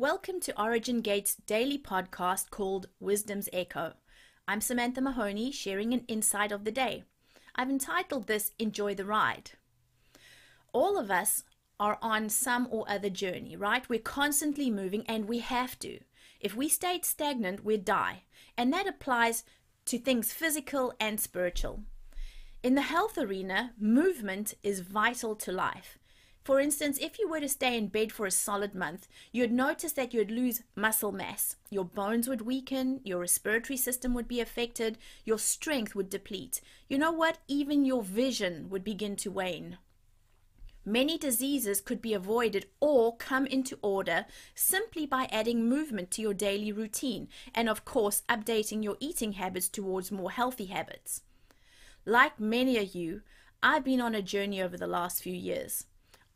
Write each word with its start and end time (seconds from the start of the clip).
Welcome 0.00 0.40
to 0.40 0.58
Origin 0.58 1.02
Gate's 1.02 1.34
daily 1.34 1.76
podcast 1.76 2.48
called 2.48 2.88
Wisdom's 3.00 3.50
Echo. 3.52 3.92
I'm 4.48 4.62
Samantha 4.62 5.02
Mahoney, 5.02 5.52
sharing 5.52 5.92
an 5.92 6.06
insight 6.08 6.52
of 6.52 6.64
the 6.64 6.70
day. 6.70 7.04
I've 7.54 7.68
entitled 7.68 8.26
this 8.26 8.52
Enjoy 8.58 8.94
the 8.94 9.04
Ride. 9.04 9.50
All 10.72 10.96
of 10.96 11.10
us 11.10 11.42
are 11.78 11.98
on 12.00 12.30
some 12.30 12.66
or 12.70 12.86
other 12.88 13.10
journey, 13.10 13.56
right? 13.56 13.86
We're 13.90 13.98
constantly 13.98 14.70
moving 14.70 15.04
and 15.06 15.28
we 15.28 15.40
have 15.40 15.78
to. 15.80 15.98
If 16.40 16.56
we 16.56 16.70
stayed 16.70 17.04
stagnant, 17.04 17.62
we'd 17.62 17.84
die. 17.84 18.22
And 18.56 18.72
that 18.72 18.88
applies 18.88 19.44
to 19.84 19.98
things 19.98 20.32
physical 20.32 20.94
and 20.98 21.20
spiritual. 21.20 21.82
In 22.62 22.74
the 22.74 22.88
health 22.88 23.18
arena, 23.18 23.72
movement 23.78 24.54
is 24.62 24.80
vital 24.80 25.36
to 25.36 25.52
life. 25.52 25.98
For 26.42 26.58
instance, 26.58 26.98
if 27.00 27.18
you 27.18 27.28
were 27.28 27.40
to 27.40 27.48
stay 27.48 27.76
in 27.76 27.88
bed 27.88 28.12
for 28.12 28.24
a 28.24 28.30
solid 28.30 28.74
month, 28.74 29.06
you'd 29.30 29.52
notice 29.52 29.92
that 29.92 30.14
you'd 30.14 30.30
lose 30.30 30.62
muscle 30.74 31.12
mass. 31.12 31.56
Your 31.70 31.84
bones 31.84 32.28
would 32.28 32.42
weaken, 32.42 33.00
your 33.04 33.20
respiratory 33.20 33.76
system 33.76 34.14
would 34.14 34.26
be 34.26 34.40
affected, 34.40 34.96
your 35.24 35.38
strength 35.38 35.94
would 35.94 36.08
deplete. 36.08 36.62
You 36.88 36.98
know 36.98 37.12
what? 37.12 37.38
Even 37.46 37.84
your 37.84 38.02
vision 38.02 38.70
would 38.70 38.82
begin 38.82 39.16
to 39.16 39.30
wane. 39.30 39.76
Many 40.84 41.18
diseases 41.18 41.82
could 41.82 42.00
be 42.00 42.14
avoided 42.14 42.66
or 42.80 43.14
come 43.16 43.46
into 43.46 43.78
order 43.82 44.24
simply 44.54 45.04
by 45.04 45.28
adding 45.30 45.68
movement 45.68 46.10
to 46.12 46.22
your 46.22 46.32
daily 46.32 46.72
routine 46.72 47.28
and, 47.54 47.68
of 47.68 47.84
course, 47.84 48.22
updating 48.30 48.82
your 48.82 48.96
eating 48.98 49.32
habits 49.32 49.68
towards 49.68 50.10
more 50.10 50.30
healthy 50.30 50.66
habits. 50.66 51.20
Like 52.06 52.40
many 52.40 52.78
of 52.78 52.94
you, 52.94 53.20
I've 53.62 53.84
been 53.84 54.00
on 54.00 54.14
a 54.14 54.22
journey 54.22 54.62
over 54.62 54.78
the 54.78 54.86
last 54.86 55.22
few 55.22 55.34
years. 55.34 55.84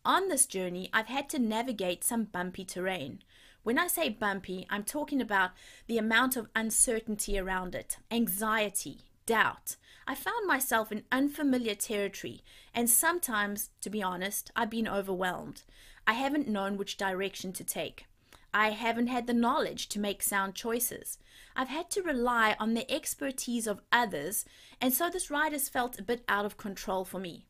On 0.06 0.28
this 0.28 0.44
journey, 0.44 0.90
I've 0.92 1.06
had 1.06 1.30
to 1.30 1.38
navigate 1.38 2.04
some 2.04 2.24
bumpy 2.24 2.62
terrain. 2.62 3.22
When 3.62 3.78
I 3.78 3.86
say 3.86 4.10
bumpy, 4.10 4.66
I'm 4.68 4.84
talking 4.84 5.22
about 5.22 5.52
the 5.86 5.96
amount 5.96 6.36
of 6.36 6.50
uncertainty 6.54 7.38
around 7.38 7.74
it, 7.74 7.96
anxiety, 8.10 8.98
doubt. 9.24 9.76
I 10.06 10.14
found 10.14 10.46
myself 10.46 10.92
in 10.92 11.04
unfamiliar 11.10 11.74
territory, 11.74 12.44
and 12.74 12.90
sometimes, 12.90 13.70
to 13.80 13.88
be 13.88 14.02
honest, 14.02 14.50
I've 14.54 14.68
been 14.68 14.86
overwhelmed. 14.86 15.62
I 16.06 16.12
haven't 16.12 16.48
known 16.48 16.76
which 16.76 16.98
direction 16.98 17.54
to 17.54 17.64
take. 17.64 18.04
I 18.52 18.70
haven't 18.70 19.06
had 19.06 19.26
the 19.26 19.32
knowledge 19.32 19.88
to 19.88 19.98
make 19.98 20.22
sound 20.22 20.54
choices. 20.54 21.16
I've 21.56 21.68
had 21.68 21.90
to 21.92 22.02
rely 22.02 22.56
on 22.60 22.74
the 22.74 22.90
expertise 22.92 23.66
of 23.66 23.80
others, 23.90 24.44
and 24.82 24.92
so 24.92 25.08
this 25.08 25.30
ride 25.30 25.52
has 25.52 25.70
felt 25.70 25.98
a 25.98 26.02
bit 26.02 26.24
out 26.28 26.44
of 26.44 26.58
control 26.58 27.06
for 27.06 27.18
me. 27.18 27.46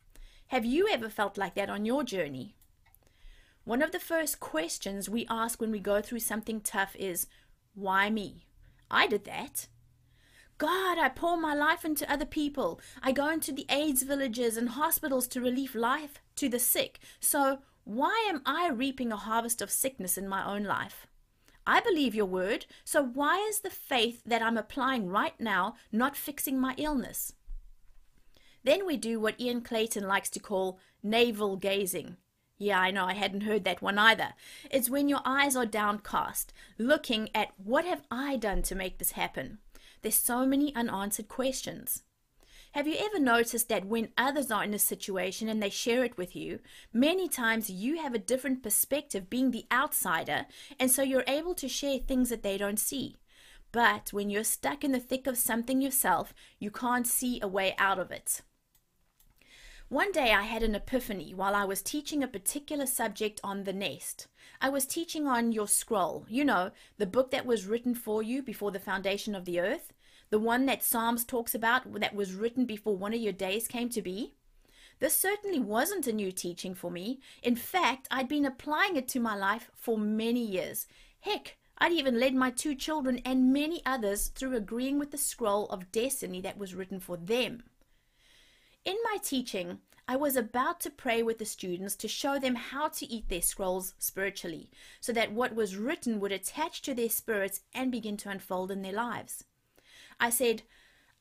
Have 0.48 0.64
you 0.64 0.88
ever 0.88 1.08
felt 1.08 1.38
like 1.38 1.54
that 1.54 1.70
on 1.70 1.84
your 1.84 2.04
journey? 2.04 2.54
One 3.64 3.82
of 3.82 3.92
the 3.92 3.98
first 3.98 4.40
questions 4.40 5.08
we 5.08 5.26
ask 5.30 5.60
when 5.60 5.70
we 5.70 5.80
go 5.80 6.02
through 6.02 6.20
something 6.20 6.60
tough 6.60 6.94
is, 6.96 7.26
Why 7.74 8.10
me? 8.10 8.46
I 8.90 9.06
did 9.06 9.24
that. 9.24 9.68
God, 10.58 10.98
I 10.98 11.08
pour 11.08 11.36
my 11.36 11.54
life 11.54 11.84
into 11.84 12.10
other 12.10 12.26
people. 12.26 12.80
I 13.02 13.10
go 13.10 13.28
into 13.28 13.52
the 13.52 13.66
AIDS 13.68 14.02
villages 14.02 14.56
and 14.56 14.68
hospitals 14.70 15.26
to 15.28 15.40
relieve 15.40 15.74
life 15.74 16.20
to 16.36 16.48
the 16.48 16.60
sick. 16.60 17.00
So, 17.18 17.58
why 17.84 18.26
am 18.28 18.42
I 18.46 18.70
reaping 18.70 19.10
a 19.10 19.16
harvest 19.16 19.60
of 19.60 19.70
sickness 19.70 20.16
in 20.16 20.28
my 20.28 20.46
own 20.46 20.62
life? 20.62 21.06
I 21.66 21.80
believe 21.80 22.14
your 22.14 22.26
word, 22.26 22.66
so 22.84 23.02
why 23.02 23.38
is 23.48 23.60
the 23.60 23.70
faith 23.70 24.22
that 24.26 24.42
I'm 24.42 24.58
applying 24.58 25.08
right 25.08 25.38
now 25.40 25.76
not 25.90 26.16
fixing 26.16 26.60
my 26.60 26.74
illness? 26.76 27.32
Then 28.64 28.86
we 28.86 28.96
do 28.96 29.20
what 29.20 29.40
Ian 29.40 29.60
Clayton 29.60 30.08
likes 30.08 30.30
to 30.30 30.40
call 30.40 30.78
navel 31.02 31.56
gazing. 31.56 32.16
Yeah, 32.56 32.80
I 32.80 32.90
know, 32.90 33.04
I 33.04 33.14
hadn't 33.14 33.42
heard 33.42 33.64
that 33.64 33.82
one 33.82 33.98
either. 33.98 34.34
It's 34.70 34.88
when 34.88 35.08
your 35.08 35.20
eyes 35.24 35.54
are 35.54 35.66
downcast, 35.66 36.52
looking 36.78 37.28
at 37.34 37.52
what 37.56 37.84
have 37.84 38.02
I 38.10 38.36
done 38.36 38.62
to 38.62 38.74
make 38.74 38.98
this 38.98 39.12
happen? 39.12 39.58
There's 40.02 40.14
so 40.14 40.46
many 40.46 40.74
unanswered 40.74 41.28
questions. 41.28 42.04
Have 42.72 42.88
you 42.88 42.96
ever 42.98 43.20
noticed 43.20 43.68
that 43.68 43.84
when 43.84 44.08
others 44.18 44.50
are 44.50 44.64
in 44.64 44.74
a 44.74 44.78
situation 44.78 45.48
and 45.48 45.62
they 45.62 45.70
share 45.70 46.04
it 46.04 46.16
with 46.16 46.34
you, 46.34 46.58
many 46.92 47.28
times 47.28 47.70
you 47.70 47.98
have 48.00 48.14
a 48.14 48.18
different 48.18 48.62
perspective 48.62 49.30
being 49.30 49.50
the 49.50 49.66
outsider, 49.70 50.46
and 50.80 50.90
so 50.90 51.02
you're 51.02 51.24
able 51.28 51.54
to 51.54 51.68
share 51.68 51.98
things 51.98 52.30
that 52.30 52.42
they 52.42 52.58
don't 52.58 52.80
see? 52.80 53.16
But 53.72 54.12
when 54.12 54.30
you're 54.30 54.44
stuck 54.44 54.84
in 54.84 54.92
the 54.92 55.00
thick 55.00 55.26
of 55.26 55.36
something 55.36 55.80
yourself, 55.80 56.34
you 56.58 56.70
can't 56.70 57.06
see 57.06 57.40
a 57.40 57.48
way 57.48 57.74
out 57.78 57.98
of 57.98 58.10
it. 58.10 58.42
One 59.94 60.10
day 60.10 60.32
I 60.32 60.42
had 60.42 60.64
an 60.64 60.74
epiphany 60.74 61.34
while 61.34 61.54
I 61.54 61.64
was 61.64 61.80
teaching 61.80 62.24
a 62.24 62.26
particular 62.26 62.84
subject 62.84 63.40
on 63.44 63.62
the 63.62 63.72
nest. 63.72 64.26
I 64.60 64.68
was 64.68 64.86
teaching 64.86 65.28
on 65.28 65.52
your 65.52 65.68
scroll, 65.68 66.26
you 66.28 66.44
know, 66.44 66.72
the 66.98 67.06
book 67.06 67.30
that 67.30 67.46
was 67.46 67.66
written 67.66 67.94
for 67.94 68.20
you 68.20 68.42
before 68.42 68.72
the 68.72 68.80
foundation 68.80 69.36
of 69.36 69.44
the 69.44 69.60
earth, 69.60 69.92
the 70.30 70.40
one 70.40 70.66
that 70.66 70.82
Psalms 70.82 71.24
talks 71.24 71.54
about 71.54 72.00
that 72.00 72.12
was 72.12 72.34
written 72.34 72.64
before 72.64 72.96
one 72.96 73.14
of 73.14 73.20
your 73.20 73.32
days 73.32 73.68
came 73.68 73.88
to 73.90 74.02
be. 74.02 74.34
This 74.98 75.16
certainly 75.16 75.60
wasn't 75.60 76.08
a 76.08 76.12
new 76.12 76.32
teaching 76.32 76.74
for 76.74 76.90
me. 76.90 77.20
In 77.40 77.54
fact, 77.54 78.08
I'd 78.10 78.26
been 78.26 78.46
applying 78.46 78.96
it 78.96 79.06
to 79.10 79.20
my 79.20 79.36
life 79.36 79.70
for 79.76 79.96
many 79.96 80.44
years. 80.44 80.88
Heck, 81.20 81.56
I'd 81.78 81.92
even 81.92 82.18
led 82.18 82.34
my 82.34 82.50
two 82.50 82.74
children 82.74 83.20
and 83.24 83.52
many 83.52 83.80
others 83.86 84.26
through 84.26 84.56
agreeing 84.56 84.98
with 84.98 85.12
the 85.12 85.18
scroll 85.18 85.66
of 85.66 85.92
destiny 85.92 86.40
that 86.40 86.58
was 86.58 86.74
written 86.74 86.98
for 86.98 87.16
them. 87.16 87.62
In 88.84 88.96
my 89.02 89.16
teaching, 89.22 89.78
I 90.06 90.16
was 90.16 90.36
about 90.36 90.80
to 90.82 90.90
pray 90.90 91.22
with 91.22 91.38
the 91.38 91.46
students 91.46 91.96
to 91.96 92.08
show 92.08 92.38
them 92.38 92.54
how 92.54 92.88
to 92.88 93.06
eat 93.10 93.30
their 93.30 93.40
scrolls 93.40 93.94
spiritually, 93.98 94.70
so 95.00 95.12
that 95.14 95.32
what 95.32 95.54
was 95.54 95.76
written 95.76 96.20
would 96.20 96.32
attach 96.32 96.82
to 96.82 96.94
their 96.94 97.08
spirits 97.08 97.62
and 97.72 97.90
begin 97.90 98.18
to 98.18 98.28
unfold 98.28 98.70
in 98.70 98.82
their 98.82 98.92
lives. 98.92 99.44
I 100.20 100.28
said, 100.28 100.62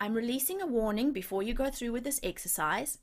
I'm 0.01 0.13
releasing 0.13 0.61
a 0.61 0.67
warning 0.67 1.13
before 1.13 1.41
you 1.41 1.53
go 1.53 1.69
through 1.69 1.93
with 1.93 2.03
this 2.03 2.19
exercise. 2.21 2.97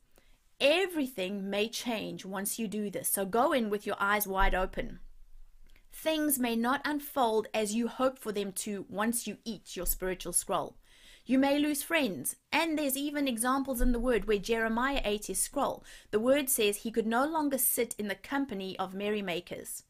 Everything 0.60 1.48
may 1.48 1.71
change 1.71 2.27
once 2.27 2.59
you 2.59 2.69
do 2.69 2.91
this, 2.91 3.09
so 3.09 3.25
go 3.25 3.53
in 3.53 3.71
with 3.71 3.87
your 3.87 3.97
eyes 3.98 4.28
wide 4.28 4.54
open. 4.54 5.00
Things 5.91 6.38
may 6.38 6.54
not 6.54 6.82
unfold 6.84 7.48
as 7.54 7.75
you 7.75 7.88
hope 7.88 8.19
for 8.19 8.31
them 8.31 8.53
to 8.53 8.84
once 8.91 9.27
you 9.27 9.38
eat 9.47 9.75
your 9.75 9.87
spiritual 9.87 10.34
scroll. 10.34 10.77
You 11.25 11.38
may 11.38 11.58
lose 11.58 11.82
friends. 11.82 12.36
And 12.53 12.78
there's 12.78 12.97
even 12.97 13.28
examples 13.28 13.81
in 13.81 13.92
the 13.92 13.98
word 13.98 14.26
where 14.26 14.38
Jeremiah 14.38 15.00
ate 15.04 15.26
his 15.26 15.41
scroll. 15.41 15.84
The 16.10 16.20
word 16.20 16.48
says 16.48 16.78
he 16.78 16.91
could 16.91 17.06
no 17.06 17.26
longer 17.26 17.58
sit 17.58 17.94
in 17.98 18.08
the 18.08 18.14
company 18.14 18.78
of 18.78 18.94
merrymakers. 18.94 19.84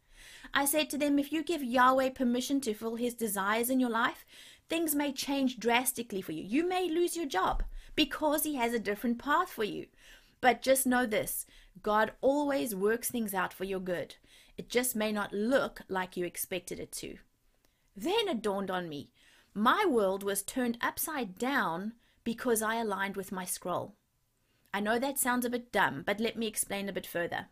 I 0.52 0.64
said 0.64 0.90
to 0.90 0.98
them, 0.98 1.18
if 1.18 1.32
you 1.32 1.42
give 1.42 1.62
Yahweh 1.62 2.10
permission 2.10 2.60
to 2.62 2.74
fill 2.74 2.96
his 2.96 3.14
desires 3.14 3.70
in 3.70 3.80
your 3.80 3.90
life, 3.90 4.26
things 4.68 4.94
may 4.94 5.12
change 5.12 5.58
drastically 5.58 6.20
for 6.20 6.32
you. 6.32 6.42
You 6.42 6.68
may 6.68 6.88
lose 6.88 7.16
your 7.16 7.26
job 7.26 7.62
because 7.94 8.42
he 8.42 8.56
has 8.56 8.72
a 8.72 8.78
different 8.78 9.18
path 9.18 9.50
for 9.50 9.64
you. 9.64 9.86
But 10.40 10.62
just 10.62 10.86
know 10.86 11.06
this 11.06 11.46
God 11.82 12.12
always 12.20 12.74
works 12.74 13.10
things 13.10 13.34
out 13.34 13.52
for 13.52 13.64
your 13.64 13.80
good. 13.80 14.16
It 14.56 14.68
just 14.68 14.94
may 14.94 15.12
not 15.12 15.32
look 15.32 15.82
like 15.88 16.16
you 16.16 16.24
expected 16.24 16.80
it 16.80 16.92
to. 16.92 17.16
Then 17.96 18.28
it 18.28 18.42
dawned 18.42 18.70
on 18.70 18.88
me 18.88 19.10
my 19.54 19.84
world 19.84 20.22
was 20.22 20.42
turned 20.42 20.78
upside 20.80 21.38
down 21.38 21.94
because 22.22 22.62
I 22.62 22.76
aligned 22.76 23.16
with 23.16 23.32
my 23.32 23.44
scroll. 23.44 23.96
I 24.72 24.80
know 24.80 24.98
that 24.98 25.18
sounds 25.18 25.44
a 25.44 25.50
bit 25.50 25.72
dumb, 25.72 26.04
but 26.06 26.20
let 26.20 26.36
me 26.36 26.46
explain 26.46 26.88
a 26.88 26.92
bit 26.92 27.06
further. 27.06 27.48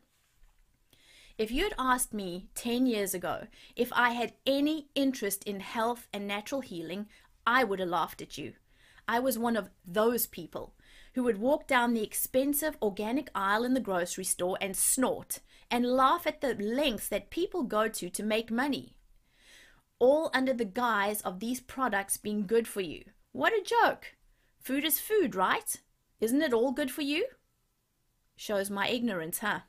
If 1.37 1.51
you 1.51 1.65
had 1.65 1.75
asked 1.79 2.13
me 2.13 2.49
10 2.55 2.87
years 2.87 3.15
ago 3.15 3.47
if 3.77 3.93
I 3.93 4.11
had 4.11 4.35
any 4.47 4.89
interest 4.95 5.45
in 5.45 5.61
health 5.61 6.09
and 6.13 6.27
natural 6.27 6.61
healing, 6.61 7.07
I 7.47 7.65
would 7.65 7.81
have 7.81 7.89
laughed 7.89 8.23
at 8.23 8.39
you. 8.39 8.55
I 9.07 9.21
was 9.21 9.39
one 9.39 9.57
of 9.57 9.71
those 9.87 10.27
people 10.27 10.75
who 11.15 11.23
would 11.25 11.39
walk 11.39 11.67
down 11.67 11.95
the 11.95 12.03
expensive 12.03 12.77
organic 12.83 13.31
aisle 13.35 13.65
in 13.65 13.75
the 13.75 13.81
grocery 13.81 14.25
store 14.25 14.59
and 14.61 14.77
snort 14.77 15.41
and 15.71 15.87
laugh 15.87 16.27
at 16.27 16.41
the 16.41 16.55
lengths 16.55 17.09
that 17.09 17.31
people 17.31 17.63
go 17.63 17.89
to 17.89 18.11
to 18.11 18.23
make 18.23 18.51
money 18.51 18.95
all 19.99 20.31
under 20.33 20.53
the 20.53 20.65
guise 20.65 21.21
of 21.23 21.41
these 21.41 21.61
products 21.61 22.17
being 22.17 22.47
good 22.47 22.69
for 22.69 22.81
you. 22.81 23.05
What 23.33 23.53
a 23.53 23.63
joke! 23.63 24.15
Food 24.61 24.85
is 24.85 25.01
food, 25.01 25.35
right? 25.35 25.81
Isn't 26.21 26.43
it 26.43 26.53
all 26.53 26.73
good 26.73 26.91
for 26.91 27.03
you? 27.03 27.27
Shows 28.37 28.71
my 28.71 28.89
ignorance, 28.89 29.39
huh? 29.39 29.61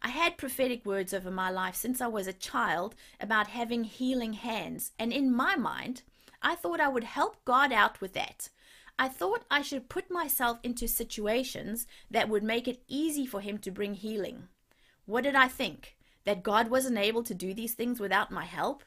I 0.00 0.08
had 0.08 0.36
prophetic 0.36 0.86
words 0.86 1.12
over 1.12 1.30
my 1.30 1.50
life 1.50 1.74
since 1.74 2.00
I 2.00 2.06
was 2.06 2.26
a 2.26 2.32
child 2.32 2.94
about 3.20 3.48
having 3.48 3.84
healing 3.84 4.34
hands, 4.34 4.92
and 4.98 5.12
in 5.12 5.34
my 5.34 5.56
mind, 5.56 6.02
I 6.40 6.54
thought 6.54 6.80
I 6.80 6.88
would 6.88 7.04
help 7.04 7.44
God 7.44 7.72
out 7.72 8.00
with 8.00 8.12
that. 8.12 8.50
I 8.98 9.08
thought 9.08 9.44
I 9.50 9.62
should 9.62 9.88
put 9.88 10.10
myself 10.10 10.58
into 10.62 10.88
situations 10.88 11.86
that 12.10 12.28
would 12.28 12.42
make 12.42 12.68
it 12.68 12.82
easy 12.88 13.26
for 13.26 13.40
Him 13.40 13.58
to 13.58 13.70
bring 13.70 13.94
healing. 13.94 14.48
What 15.06 15.24
did 15.24 15.34
I 15.34 15.48
think? 15.48 15.96
That 16.24 16.42
God 16.42 16.68
wasn't 16.68 16.98
able 16.98 17.22
to 17.22 17.34
do 17.34 17.54
these 17.54 17.74
things 17.74 18.00
without 18.00 18.30
my 18.30 18.44
help? 18.44 18.84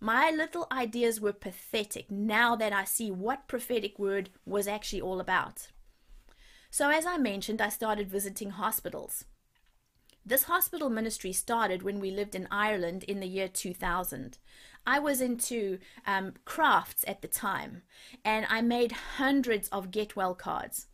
My 0.00 0.30
little 0.30 0.66
ideas 0.70 1.20
were 1.20 1.32
pathetic 1.32 2.10
now 2.10 2.54
that 2.56 2.72
I 2.72 2.84
see 2.84 3.10
what 3.10 3.48
prophetic 3.48 3.98
word 3.98 4.30
was 4.44 4.68
actually 4.68 5.00
all 5.00 5.20
about. 5.20 5.68
So, 6.70 6.90
as 6.90 7.06
I 7.06 7.16
mentioned, 7.16 7.62
I 7.62 7.70
started 7.70 8.10
visiting 8.10 8.50
hospitals. 8.50 9.24
This 10.24 10.44
hospital 10.44 10.90
ministry 10.90 11.32
started 11.32 11.82
when 11.82 12.00
we 12.00 12.10
lived 12.10 12.34
in 12.34 12.48
Ireland 12.50 13.04
in 13.04 13.20
the 13.20 13.28
year 13.28 13.48
2000. 13.48 14.38
I 14.84 14.98
was 14.98 15.20
into 15.20 15.78
um, 16.04 16.34
crafts 16.44 17.04
at 17.06 17.22
the 17.22 17.28
time 17.28 17.82
and 18.24 18.44
I 18.48 18.60
made 18.60 18.92
hundreds 19.18 19.68
of 19.68 19.90
get 19.90 20.16
well 20.16 20.34
cards. 20.34 20.86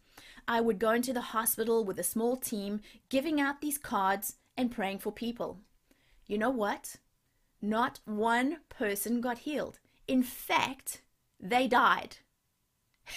I 0.46 0.60
would 0.60 0.78
go 0.78 0.90
into 0.90 1.12
the 1.12 1.32
hospital 1.32 1.84
with 1.84 1.98
a 1.98 2.04
small 2.04 2.36
team, 2.36 2.80
giving 3.08 3.40
out 3.40 3.60
these 3.60 3.78
cards 3.78 4.36
and 4.56 4.70
praying 4.70 4.98
for 4.98 5.12
people. 5.12 5.60
You 6.26 6.38
know 6.38 6.50
what? 6.50 6.96
Not 7.62 8.00
one 8.04 8.58
person 8.68 9.20
got 9.20 9.38
healed. 9.38 9.78
In 10.08 10.24
fact, 10.24 11.00
they 11.38 11.68
died. 11.68 12.16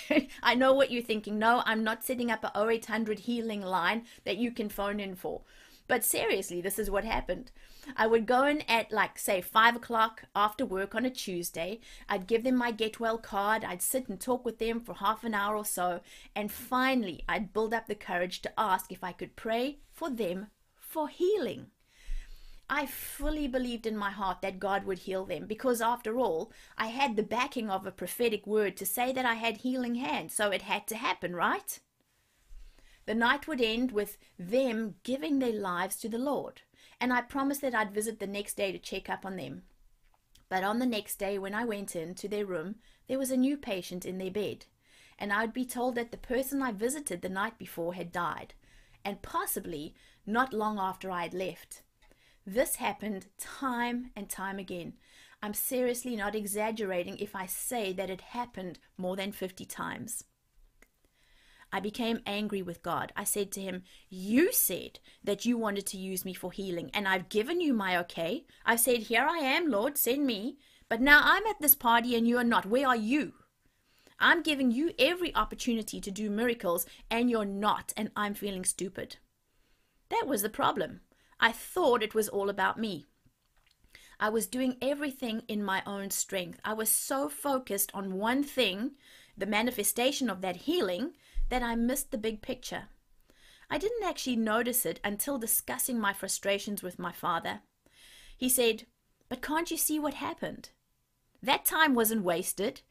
I 0.44 0.53
know 0.53 0.74
what 0.74 0.92
you're 0.92 1.01
thinking. 1.01 1.39
No, 1.39 1.63
I'm 1.65 1.83
not 1.83 2.03
setting 2.03 2.30
up 2.30 2.44
a 2.44 2.51
0800 2.56 3.19
healing 3.19 3.62
line 3.62 4.06
that 4.24 4.38
you 4.38 4.51
can 4.51 4.69
phone 4.69 5.00
in 5.00 5.15
for. 5.15 5.42
But 5.88 6.03
seriously, 6.03 6.62
this 6.62 6.80
is 6.80 6.89
what 6.89 7.06
happened. 7.06 7.51
I 7.95 8.07
would 8.07 8.25
go 8.25 8.45
in 8.45 8.62
at 8.62 8.92
like 8.92 9.19
say 9.19 9.42
five 9.42 9.75
o'clock 9.75 10.24
after 10.36 10.65
work 10.65 10.95
on 10.95 11.06
a 11.06 11.12
Tuesday. 11.12 11.80
I'd 12.09 12.27
give 12.27 12.44
them 12.44 12.56
my 12.56 12.71
get 12.71 13.00
well 13.00 13.18
card. 13.19 13.63
I'd 13.63 13.81
sit 13.81 14.09
and 14.09 14.19
talk 14.19 14.45
with 14.45 14.57
them 14.57 14.80
for 14.80 14.95
half 14.95 15.24
an 15.24 15.36
hour 15.36 15.56
or 15.56 15.65
so, 15.65 16.01
and 16.36 16.51
finally 16.51 17.24
I'd 17.30 17.53
build 17.53 17.74
up 17.74 17.86
the 17.88 17.95
courage 17.95 18.42
to 18.42 18.59
ask 18.59 18.92
if 18.92 19.03
I 19.03 19.12
could 19.12 19.36
pray 19.36 19.80
for 19.92 20.09
them 20.09 20.47
for 20.75 21.07
healing. 21.07 21.68
I 22.69 22.88
fully 22.88 23.47
believed 23.47 23.85
in 23.85 23.95
my 23.95 24.09
heart 24.09 24.41
that 24.41 24.59
God 24.59 24.85
would 24.85 25.00
heal 25.00 25.23
them 25.25 25.45
because, 25.45 25.81
after 25.81 26.17
all, 26.17 26.51
I 26.77 26.88
had 26.88 27.15
the 27.15 27.23
backing 27.23 27.69
of 27.69 27.85
a 27.85 27.91
prophetic 27.91 28.47
word 28.47 28.75
to 28.77 28.85
say 28.85 29.12
that 29.13 29.25
I 29.25 29.35
had 29.35 29.57
healing 29.57 29.95
hands, 29.95 30.33
so 30.33 30.50
it 30.50 30.63
had 30.63 30.88
to 30.88 30.97
happen, 30.97 31.35
right? 31.35 31.79
The 33.06 33.13
night 33.13 33.47
would 33.47 33.62
end 33.62 33.91
with 33.91 34.17
them 34.39 34.95
giving 35.03 35.38
their 35.38 35.53
lives 35.53 35.95
to 35.97 36.09
the 36.09 36.17
Lord, 36.17 36.62
and 37.00 37.13
I 37.13 37.21
promised 37.21 37.62
that 37.62 37.75
I'd 37.75 37.94
visit 37.94 38.19
the 38.19 38.25
next 38.25 38.56
day 38.56 38.71
to 38.71 38.79
check 38.79 39.11
up 39.11 39.25
on 39.25 39.35
them. 39.35 39.63
But 40.50 40.63
on 40.63 40.79
the 40.79 40.88
next 40.88 41.18
day, 41.18 41.38
when 41.38 41.53
I 41.53 41.65
went 41.65 41.95
in 41.95 42.15
to 42.15 42.27
their 42.27 42.47
room, 42.47 42.75
there 43.07 43.19
was 43.19 43.29
a 43.29 43.38
new 43.38 43.57
patient 43.57 44.06
in 44.06 44.18
their 44.18 44.31
bed, 44.31 44.65
and 45.19 45.31
I'd 45.31 45.53
be 45.53 45.65
told 45.65 45.94
that 45.95 46.09
the 46.09 46.18
person 46.18 46.63
I 46.63 46.71
visited 46.71 47.21
the 47.21 47.29
night 47.29 47.59
before 47.59 47.94
had 47.94 48.11
died, 48.11 48.56
and 49.03 49.21
possibly 49.21 49.94
not 50.25 50.51
long 50.51 50.79
after 50.79 51.11
I 51.11 51.23
had 51.23 51.33
left. 51.35 51.83
This 52.45 52.75
happened 52.75 53.25
time 53.39 54.12
and 54.15 54.30
time 54.30 54.59
again. 54.59 54.94
I'm 55.42 55.53
seriously 55.53 56.15
not 56.15 56.36
exaggerating 56.36 57.18
if 57.18 57.36
I 57.36 57.47
say 57.47 57.92
that 57.94 58.09
it 58.09 58.21
happened 58.21 58.80
more 58.97 59.15
than 59.15 59.31
50 59.31 59.65
times. 59.65 60.24
I 61.74 61.80
became 61.80 62.21
angry 62.25 62.62
with 62.62 62.83
God. 62.83 63.12
I 63.15 63.24
said 63.24 63.51
to 63.53 63.62
him, 63.62 63.83
You 64.09 64.53
said 64.53 65.00
that 65.24 65.45
you 65.45 65.57
wanted 65.57 65.88
to 65.88 65.97
use 65.97 66.24
me 66.24 66.33
for 66.33 66.51
healing, 66.51 66.92
and 66.94 67.07
I've 67.07 67.30
given 67.30 67.59
you 67.59 67.74
my 67.74 67.97
okay. 67.97 68.45
I 68.65 68.75
said, 68.75 69.00
Here 69.00 69.25
I 69.30 69.39
am, 69.39 69.69
Lord, 69.69 69.97
send 69.97 70.25
me. 70.25 70.57
But 70.88 71.01
now 71.01 71.21
I'm 71.24 71.45
at 71.47 71.59
this 71.59 71.74
party 71.74 72.15
and 72.15 72.27
you 72.27 72.38
are 72.38 72.44
not. 72.44 72.68
Where 72.68 72.88
are 72.88 72.95
you? 72.95 73.33
I'm 74.19 74.44
giving 74.44 74.71
you 74.71 74.94
every 75.00 75.36
opportunity 75.36 76.00
to 76.00 76.12
do 76.12 76.30
miracles, 76.30 76.86
and 77.09 77.30
you're 77.30 77.44
not, 77.44 77.92
and 77.97 78.12
I'm 78.15 78.36
feeling 78.36 78.63
stupid. 78.63 79.18
That 80.09 80.27
was 80.27 80.44
the 80.44 80.50
problem. 80.50 81.01
I 81.39 81.51
thought 81.51 82.03
it 82.03 82.15
was 82.15 82.29
all 82.29 82.49
about 82.49 82.79
me. 82.79 83.05
I 84.19 84.29
was 84.29 84.47
doing 84.47 84.77
everything 84.81 85.43
in 85.47 85.63
my 85.63 85.83
own 85.85 86.09
strength. 86.09 86.59
I 86.63 86.73
was 86.73 86.89
so 86.89 87.27
focused 87.27 87.91
on 87.93 88.17
one 88.17 88.43
thing, 88.43 88.91
the 89.37 89.45
manifestation 89.45 90.29
of 90.29 90.41
that 90.41 90.55
healing, 90.55 91.13
that 91.49 91.61
I 91.61 91.75
missed 91.75 92.11
the 92.11 92.17
big 92.17 92.41
picture. 92.41 92.85
I 93.69 93.77
didn't 93.77 94.03
actually 94.03 94.37
notice 94.37 94.85
it 94.85 94.99
until 95.03 95.37
discussing 95.37 95.99
my 95.99 96.13
frustrations 96.13 96.81
with 96.81 96.99
my 96.99 97.11
father. 97.11 97.61
He 98.37 98.47
said, 98.47 98.85
But 99.27 99.41
can't 99.41 99.69
you 99.71 99.77
see 99.77 99.99
what 99.99 100.15
happened? 100.15 100.69
That 101.41 101.65
time 101.65 101.93
wasn't 101.93 102.23
wasted. 102.23 102.81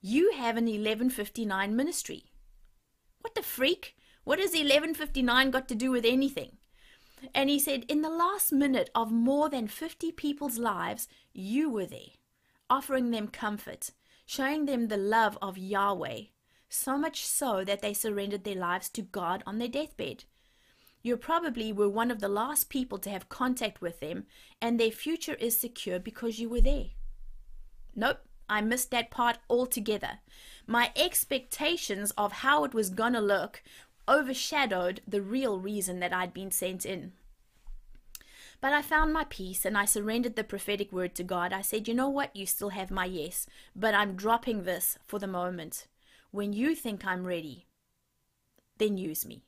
You 0.00 0.32
have 0.32 0.56
an 0.56 0.66
1159 0.66 1.74
ministry. 1.74 2.24
What 3.20 3.34
the 3.34 3.42
freak? 3.42 3.96
What 4.24 4.38
has 4.38 4.50
1159 4.50 5.50
got 5.50 5.68
to 5.68 5.74
do 5.74 5.90
with 5.90 6.04
anything? 6.04 6.58
And 7.34 7.48
he 7.48 7.58
said, 7.58 7.84
In 7.88 8.02
the 8.02 8.10
last 8.10 8.52
minute 8.52 8.90
of 8.94 9.10
more 9.10 9.48
than 9.48 9.68
50 9.68 10.12
people's 10.12 10.58
lives, 10.58 11.08
you 11.32 11.70
were 11.70 11.86
there, 11.86 12.14
offering 12.68 13.10
them 13.10 13.28
comfort, 13.28 13.90
showing 14.26 14.66
them 14.66 14.88
the 14.88 14.96
love 14.96 15.38
of 15.40 15.58
Yahweh, 15.58 16.22
so 16.68 16.98
much 16.98 17.24
so 17.24 17.64
that 17.64 17.80
they 17.80 17.94
surrendered 17.94 18.44
their 18.44 18.56
lives 18.56 18.88
to 18.90 19.02
God 19.02 19.42
on 19.46 19.58
their 19.58 19.68
deathbed. 19.68 20.24
You 21.02 21.16
probably 21.16 21.72
were 21.72 21.88
one 21.88 22.10
of 22.10 22.20
the 22.20 22.28
last 22.28 22.68
people 22.68 22.98
to 22.98 23.10
have 23.10 23.28
contact 23.28 23.80
with 23.80 24.00
them, 24.00 24.26
and 24.60 24.78
their 24.78 24.90
future 24.90 25.34
is 25.34 25.58
secure 25.58 26.00
because 26.00 26.40
you 26.40 26.48
were 26.48 26.60
there. 26.60 26.86
Nope, 27.94 28.18
I 28.48 28.60
missed 28.60 28.90
that 28.90 29.10
part 29.10 29.38
altogether. 29.48 30.18
My 30.66 30.92
expectations 30.96 32.12
of 32.18 32.32
how 32.32 32.64
it 32.64 32.74
was 32.74 32.90
gonna 32.90 33.20
look 33.20 33.62
overshadowed 34.08 35.00
the 35.06 35.22
real 35.22 35.58
reason 35.58 36.00
that 36.00 36.12
I'd 36.12 36.34
been 36.34 36.50
sent 36.50 36.86
in. 36.86 37.12
But 38.60 38.72
I 38.72 38.82
found 38.82 39.12
my 39.12 39.24
peace 39.28 39.64
and 39.64 39.76
I 39.76 39.84
surrendered 39.84 40.36
the 40.36 40.44
prophetic 40.44 40.90
word 40.92 41.14
to 41.16 41.24
God. 41.24 41.52
I 41.52 41.60
said, 41.60 41.86
You 41.86 41.94
know 41.94 42.08
what? 42.08 42.34
You 42.34 42.46
still 42.46 42.70
have 42.70 42.90
my 42.90 43.04
yes, 43.04 43.46
but 43.74 43.94
I'm 43.94 44.16
dropping 44.16 44.62
this 44.62 44.98
for 45.06 45.18
the 45.18 45.26
moment. 45.26 45.86
When 46.30 46.52
you 46.52 46.74
think 46.74 47.04
I'm 47.04 47.26
ready, 47.26 47.66
then 48.78 48.98
use 48.98 49.26
me. 49.26 49.44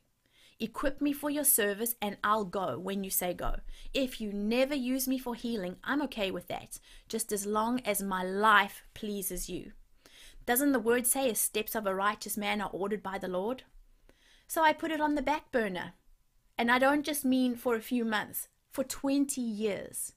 Equip 0.61 1.01
me 1.01 1.13
for 1.13 1.31
your 1.31 1.45
service 1.45 1.95
and 2.03 2.17
I'll 2.25 2.45
go 2.45 2.79
when 2.79 3.05
you 3.05 3.11
say 3.11 3.33
go. 3.33 3.57
If 3.95 4.21
you 4.21 4.33
never 4.33 4.75
use 4.75 5.07
me 5.07 5.19
for 5.19 5.35
healing, 5.35 5.77
I'm 5.85 6.03
okay 6.03 6.31
with 6.31 6.49
that, 6.49 6.81
just 7.09 7.31
as 7.31 7.47
long 7.47 7.81
as 7.85 8.03
my 8.03 8.25
life 8.25 8.83
pleases 8.93 9.49
you. 9.49 9.73
Doesn't 10.47 10.73
the 10.73 10.81
word 10.81 11.07
say, 11.07 11.29
"The 11.29 11.37
steps 11.37 11.75
of 11.75 11.87
a 11.87 11.95
righteous 11.95 12.37
man 12.37 12.61
are 12.61 12.71
ordered 12.73 13.03
by 13.03 13.19
the 13.19 13.29
Lord? 13.29 13.65
So 14.49 14.63
I 14.65 14.73
put 14.73 14.91
it 14.91 15.01
on 15.01 15.15
the 15.15 15.23
back 15.23 15.53
burner. 15.53 15.93
And 16.57 16.71
I 16.71 16.79
don't 16.79 17.05
just 17.05 17.25
mean 17.25 17.55
for 17.55 17.77
a 17.77 17.81
few 17.81 18.05
months, 18.05 18.49
for 18.73 18.83
20 18.83 19.41
years. 19.41 20.15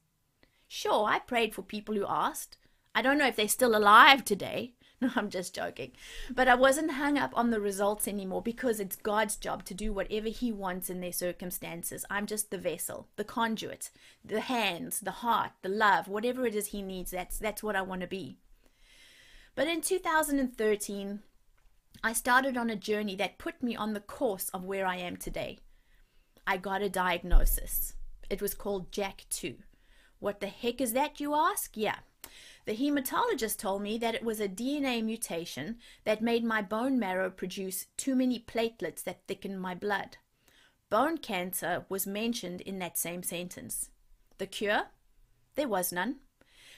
Sure, 0.68 1.06
I 1.06 1.20
prayed 1.20 1.54
for 1.54 1.62
people 1.62 1.94
who 1.94 2.06
asked. 2.08 2.58
I 2.96 3.02
don't 3.02 3.18
know 3.18 3.28
if 3.28 3.36
they're 3.36 3.48
still 3.48 3.76
alive 3.76 4.26
today. 4.26 4.74
No, 5.02 5.10
I'm 5.16 5.32
just 5.32 5.56
joking. 5.56 5.94
But 6.30 6.48
I 6.48 6.54
wasn't 6.54 6.92
hung 6.92 7.18
up 7.18 7.32
on 7.36 7.50
the 7.50 7.60
results 7.60 8.08
anymore 8.08 8.44
because 8.44 8.80
it's 8.80 8.96
God's 8.96 9.36
job 9.36 9.66
to 9.66 9.74
do 9.74 9.92
whatever 9.92 10.28
He 10.28 10.52
wants 10.52 10.92
in 10.92 11.02
their 11.02 11.12
circumstances. 11.12 12.06
I'm 12.08 12.28
just 12.28 12.52
the 12.52 12.60
vessel, 12.60 13.08
the 13.16 13.24
conduit, 13.24 13.90
the 14.24 14.42
hands, 14.42 15.00
the 15.00 15.10
heart, 15.10 15.54
the 15.64 15.70
love, 15.70 16.08
whatever 16.08 16.46
it 16.46 16.54
is 16.54 16.68
He 16.68 16.84
needs. 16.84 17.10
That's 17.10 17.40
that's 17.40 17.64
what 17.64 17.76
I 17.76 17.82
want 17.82 18.02
to 18.02 18.08
be. 18.08 18.38
But 19.56 19.68
in 19.68 19.82
2013, 19.82 21.22
I 22.04 22.14
started 22.14 22.58
on 22.58 22.72
a 22.72 22.76
journey 22.76 23.16
that 23.18 23.38
put 23.38 23.62
me 23.62 23.76
on 23.76 23.94
the 23.94 24.00
course 24.00 24.50
of 24.50 24.64
where 24.64 24.88
I 24.88 24.96
am 24.96 25.18
today. 25.18 25.60
I 26.48 26.58
got 26.58 26.82
a 26.82 26.90
diagnosis. 26.90 27.94
It 28.28 28.42
was 28.42 28.56
called 28.56 28.92
JAK2. 28.92 29.58
What 30.18 30.40
the 30.40 30.48
heck 30.48 30.82
is 30.82 30.94
that, 30.94 31.20
you 31.20 31.36
ask? 31.36 31.78
Yeah. 31.78 31.98
The 32.66 32.76
hematologist 32.76 33.58
told 33.58 33.84
me 33.84 34.00
that 34.00 34.16
it 34.16 34.24
was 34.24 34.40
a 34.40 34.50
DNA 34.50 35.04
mutation 35.04 35.78
that 36.04 36.24
made 36.24 36.44
my 36.44 36.64
bone 36.64 36.98
marrow 36.98 37.30
produce 37.30 37.86
too 37.98 38.16
many 38.16 38.40
platelets 38.40 39.04
that 39.04 39.22
thickened 39.28 39.62
my 39.62 39.76
blood. 39.76 40.18
Bone 40.90 41.20
cancer 41.20 41.86
was 41.88 42.08
mentioned 42.08 42.62
in 42.62 42.80
that 42.80 42.98
same 42.98 43.22
sentence. 43.22 43.90
The 44.40 44.48
cure? 44.48 44.88
There 45.54 45.68
was 45.68 45.92
none. 45.92 46.16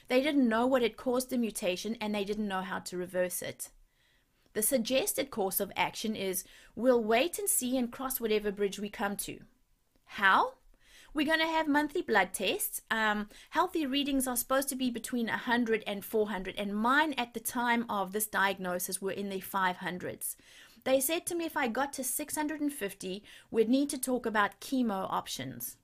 They 0.10 0.22
didn't 0.22 0.50
know 0.50 0.68
what 0.68 0.82
had 0.82 0.98
caused 0.98 1.30
the 1.30 1.38
mutation 1.38 1.96
and 2.01 2.13
they 2.13 2.25
didn't 2.25 2.48
know 2.48 2.62
how 2.62 2.80
to 2.80 2.98
reverse 2.98 3.42
it. 3.42 3.70
The 4.53 4.62
suggested 4.62 5.31
course 5.31 5.60
of 5.60 5.72
action 5.75 6.15
is 6.15 6.43
we'll 6.75 7.03
wait 7.03 7.39
and 7.39 7.50
see 7.50 7.77
and 7.77 7.91
cross 7.91 8.19
whatever 8.19 8.51
bridge 8.51 8.79
we 8.79 8.89
come 8.89 9.15
to. 9.17 9.39
How? 10.05 10.53
We're 11.13 11.27
going 11.27 11.39
to 11.39 11.45
have 11.45 11.67
monthly 11.67 12.01
blood 12.01 12.33
tests. 12.33 12.81
Um, 12.89 13.29
healthy 13.51 13.86
readings 13.86 14.27
are 14.27 14.36
supposed 14.36 14.69
to 14.69 14.75
be 14.75 14.89
between 14.89 15.27
100 15.27 15.83
and 15.86 16.03
400, 16.03 16.55
and 16.57 16.75
mine 16.75 17.13
at 17.17 17.33
the 17.33 17.39
time 17.39 17.86
of 17.88 18.13
this 18.13 18.25
diagnosis 18.25 19.01
were 19.01 19.12
in 19.12 19.29
the 19.29 19.39
500s. 19.39 20.36
They 20.83 21.00
said 21.00 21.25
to 21.27 21.36
me 21.36 21.45
if 21.45 21.55
I 21.55 21.67
got 21.67 21.93
to 21.93 22.03
650, 22.03 23.24
we'd 23.51 23.69
need 23.69 23.89
to 23.89 23.98
talk 23.98 24.25
about 24.25 24.60
chemo 24.60 25.07
options. 25.10 25.77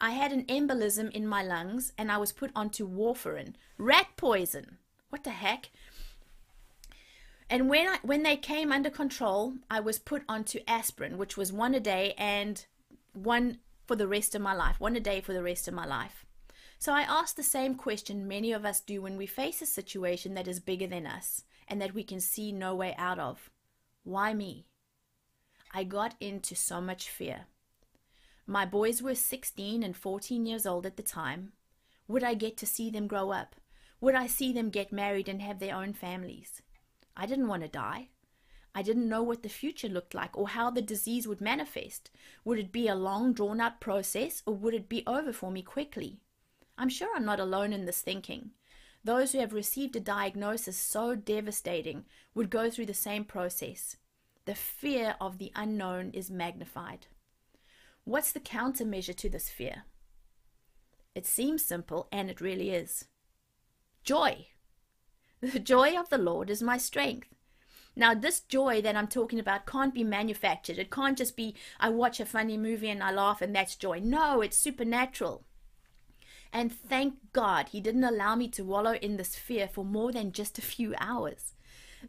I 0.00 0.10
had 0.10 0.32
an 0.32 0.44
embolism 0.44 1.10
in 1.10 1.26
my 1.26 1.42
lungs 1.42 1.92
and 1.98 2.12
I 2.12 2.18
was 2.18 2.30
put 2.30 2.52
onto 2.54 2.88
warfarin, 2.88 3.54
rat 3.78 4.08
poison. 4.16 4.78
What 5.10 5.24
the 5.24 5.30
heck? 5.30 5.70
And 7.50 7.68
when 7.68 7.86
I, 7.88 7.98
when 8.02 8.22
they 8.22 8.36
came 8.36 8.70
under 8.70 8.90
control, 8.90 9.54
I 9.70 9.80
was 9.80 9.98
put 9.98 10.22
onto 10.28 10.60
aspirin, 10.68 11.16
which 11.16 11.36
was 11.36 11.52
one 11.52 11.74
a 11.74 11.80
day 11.80 12.14
and 12.18 12.64
one 13.14 13.58
for 13.86 13.96
the 13.96 14.08
rest 14.08 14.34
of 14.34 14.42
my 14.42 14.54
life, 14.54 14.78
one 14.78 14.96
a 14.96 15.00
day 15.00 15.20
for 15.20 15.32
the 15.32 15.42
rest 15.42 15.66
of 15.66 15.74
my 15.74 15.86
life. 15.86 16.26
So 16.78 16.92
I 16.92 17.02
asked 17.02 17.36
the 17.36 17.42
same 17.42 17.74
question 17.74 18.28
many 18.28 18.52
of 18.52 18.64
us 18.64 18.80
do 18.80 19.02
when 19.02 19.16
we 19.16 19.26
face 19.26 19.62
a 19.62 19.66
situation 19.66 20.34
that 20.34 20.46
is 20.46 20.60
bigger 20.60 20.86
than 20.86 21.06
us 21.06 21.44
and 21.66 21.80
that 21.80 21.94
we 21.94 22.04
can 22.04 22.20
see 22.20 22.52
no 22.52 22.74
way 22.74 22.94
out 22.98 23.18
of. 23.18 23.50
Why 24.04 24.34
me? 24.34 24.66
I 25.74 25.84
got 25.84 26.14
into 26.20 26.54
so 26.54 26.80
much 26.80 27.08
fear. 27.08 27.46
My 28.46 28.64
boys 28.64 29.02
were 29.02 29.14
16 29.14 29.82
and 29.82 29.96
14 29.96 30.46
years 30.46 30.66
old 30.66 30.86
at 30.86 30.96
the 30.96 31.02
time. 31.02 31.52
Would 32.06 32.24
I 32.24 32.34
get 32.34 32.56
to 32.58 32.66
see 32.66 32.90
them 32.90 33.06
grow 33.06 33.32
up? 33.32 33.56
Would 34.00 34.14
I 34.14 34.26
see 34.26 34.52
them 34.52 34.70
get 34.70 34.92
married 34.92 35.28
and 35.28 35.42
have 35.42 35.58
their 35.58 35.74
own 35.74 35.92
families? 35.92 36.62
I 37.18 37.26
didn't 37.26 37.48
want 37.48 37.62
to 37.62 37.68
die. 37.68 38.08
I 38.74 38.82
didn't 38.82 39.08
know 39.08 39.22
what 39.22 39.42
the 39.42 39.48
future 39.48 39.88
looked 39.88 40.14
like 40.14 40.38
or 40.38 40.48
how 40.48 40.70
the 40.70 40.80
disease 40.80 41.26
would 41.26 41.40
manifest. 41.40 42.10
Would 42.44 42.60
it 42.60 42.70
be 42.70 42.86
a 42.86 42.94
long, 42.94 43.32
drawn 43.32 43.60
out 43.60 43.80
process 43.80 44.42
or 44.46 44.54
would 44.54 44.72
it 44.72 44.88
be 44.88 45.02
over 45.06 45.32
for 45.32 45.50
me 45.50 45.62
quickly? 45.62 46.20
I'm 46.78 46.88
sure 46.88 47.08
I'm 47.14 47.24
not 47.24 47.40
alone 47.40 47.72
in 47.72 47.86
this 47.86 48.00
thinking. 48.00 48.52
Those 49.02 49.32
who 49.32 49.40
have 49.40 49.52
received 49.52 49.96
a 49.96 50.00
diagnosis 50.00 50.76
so 50.76 51.16
devastating 51.16 52.04
would 52.34 52.50
go 52.50 52.70
through 52.70 52.86
the 52.86 52.94
same 52.94 53.24
process. 53.24 53.96
The 54.44 54.54
fear 54.54 55.16
of 55.20 55.38
the 55.38 55.52
unknown 55.56 56.12
is 56.12 56.30
magnified. 56.30 57.08
What's 58.04 58.32
the 58.32 58.40
countermeasure 58.40 59.16
to 59.16 59.28
this 59.28 59.48
fear? 59.48 59.84
It 61.14 61.26
seems 61.26 61.64
simple, 61.64 62.08
and 62.12 62.30
it 62.30 62.40
really 62.40 62.70
is. 62.70 63.06
Joy. 64.04 64.46
The 65.40 65.60
joy 65.60 65.96
of 65.96 66.08
the 66.08 66.18
Lord 66.18 66.50
is 66.50 66.62
my 66.62 66.78
strength. 66.78 67.28
Now, 67.94 68.14
this 68.14 68.40
joy 68.40 68.80
that 68.82 68.96
I'm 68.96 69.08
talking 69.08 69.38
about 69.38 69.66
can't 69.66 69.94
be 69.94 70.04
manufactured. 70.04 70.78
It 70.78 70.90
can't 70.90 71.18
just 71.18 71.36
be, 71.36 71.54
I 71.78 71.90
watch 71.90 72.20
a 72.20 72.26
funny 72.26 72.56
movie 72.56 72.90
and 72.90 73.02
I 73.02 73.12
laugh 73.12 73.40
and 73.42 73.54
that's 73.54 73.76
joy. 73.76 74.00
No, 74.00 74.40
it's 74.40 74.56
supernatural. 74.56 75.44
And 76.52 76.72
thank 76.72 77.14
God 77.32 77.68
he 77.68 77.80
didn't 77.80 78.04
allow 78.04 78.34
me 78.34 78.48
to 78.48 78.64
wallow 78.64 78.94
in 78.94 79.16
this 79.16 79.36
fear 79.36 79.68
for 79.68 79.84
more 79.84 80.12
than 80.12 80.32
just 80.32 80.58
a 80.58 80.62
few 80.62 80.94
hours. 80.98 81.54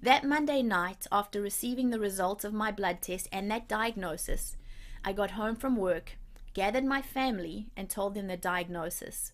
That 0.02 0.24
Monday 0.24 0.62
night, 0.62 1.08
after 1.12 1.42
receiving 1.42 1.90
the 1.90 2.00
results 2.00 2.44
of 2.44 2.54
my 2.54 2.72
blood 2.72 3.02
test 3.02 3.28
and 3.32 3.50
that 3.50 3.68
diagnosis, 3.68 4.56
I 5.04 5.14
got 5.14 5.32
home 5.32 5.56
from 5.56 5.76
work, 5.76 6.18
gathered 6.54 6.86
my 6.86 7.02
family, 7.02 7.72
and 7.76 7.90
told 7.90 8.14
them 8.14 8.28
the 8.28 8.38
diagnosis. 8.38 9.34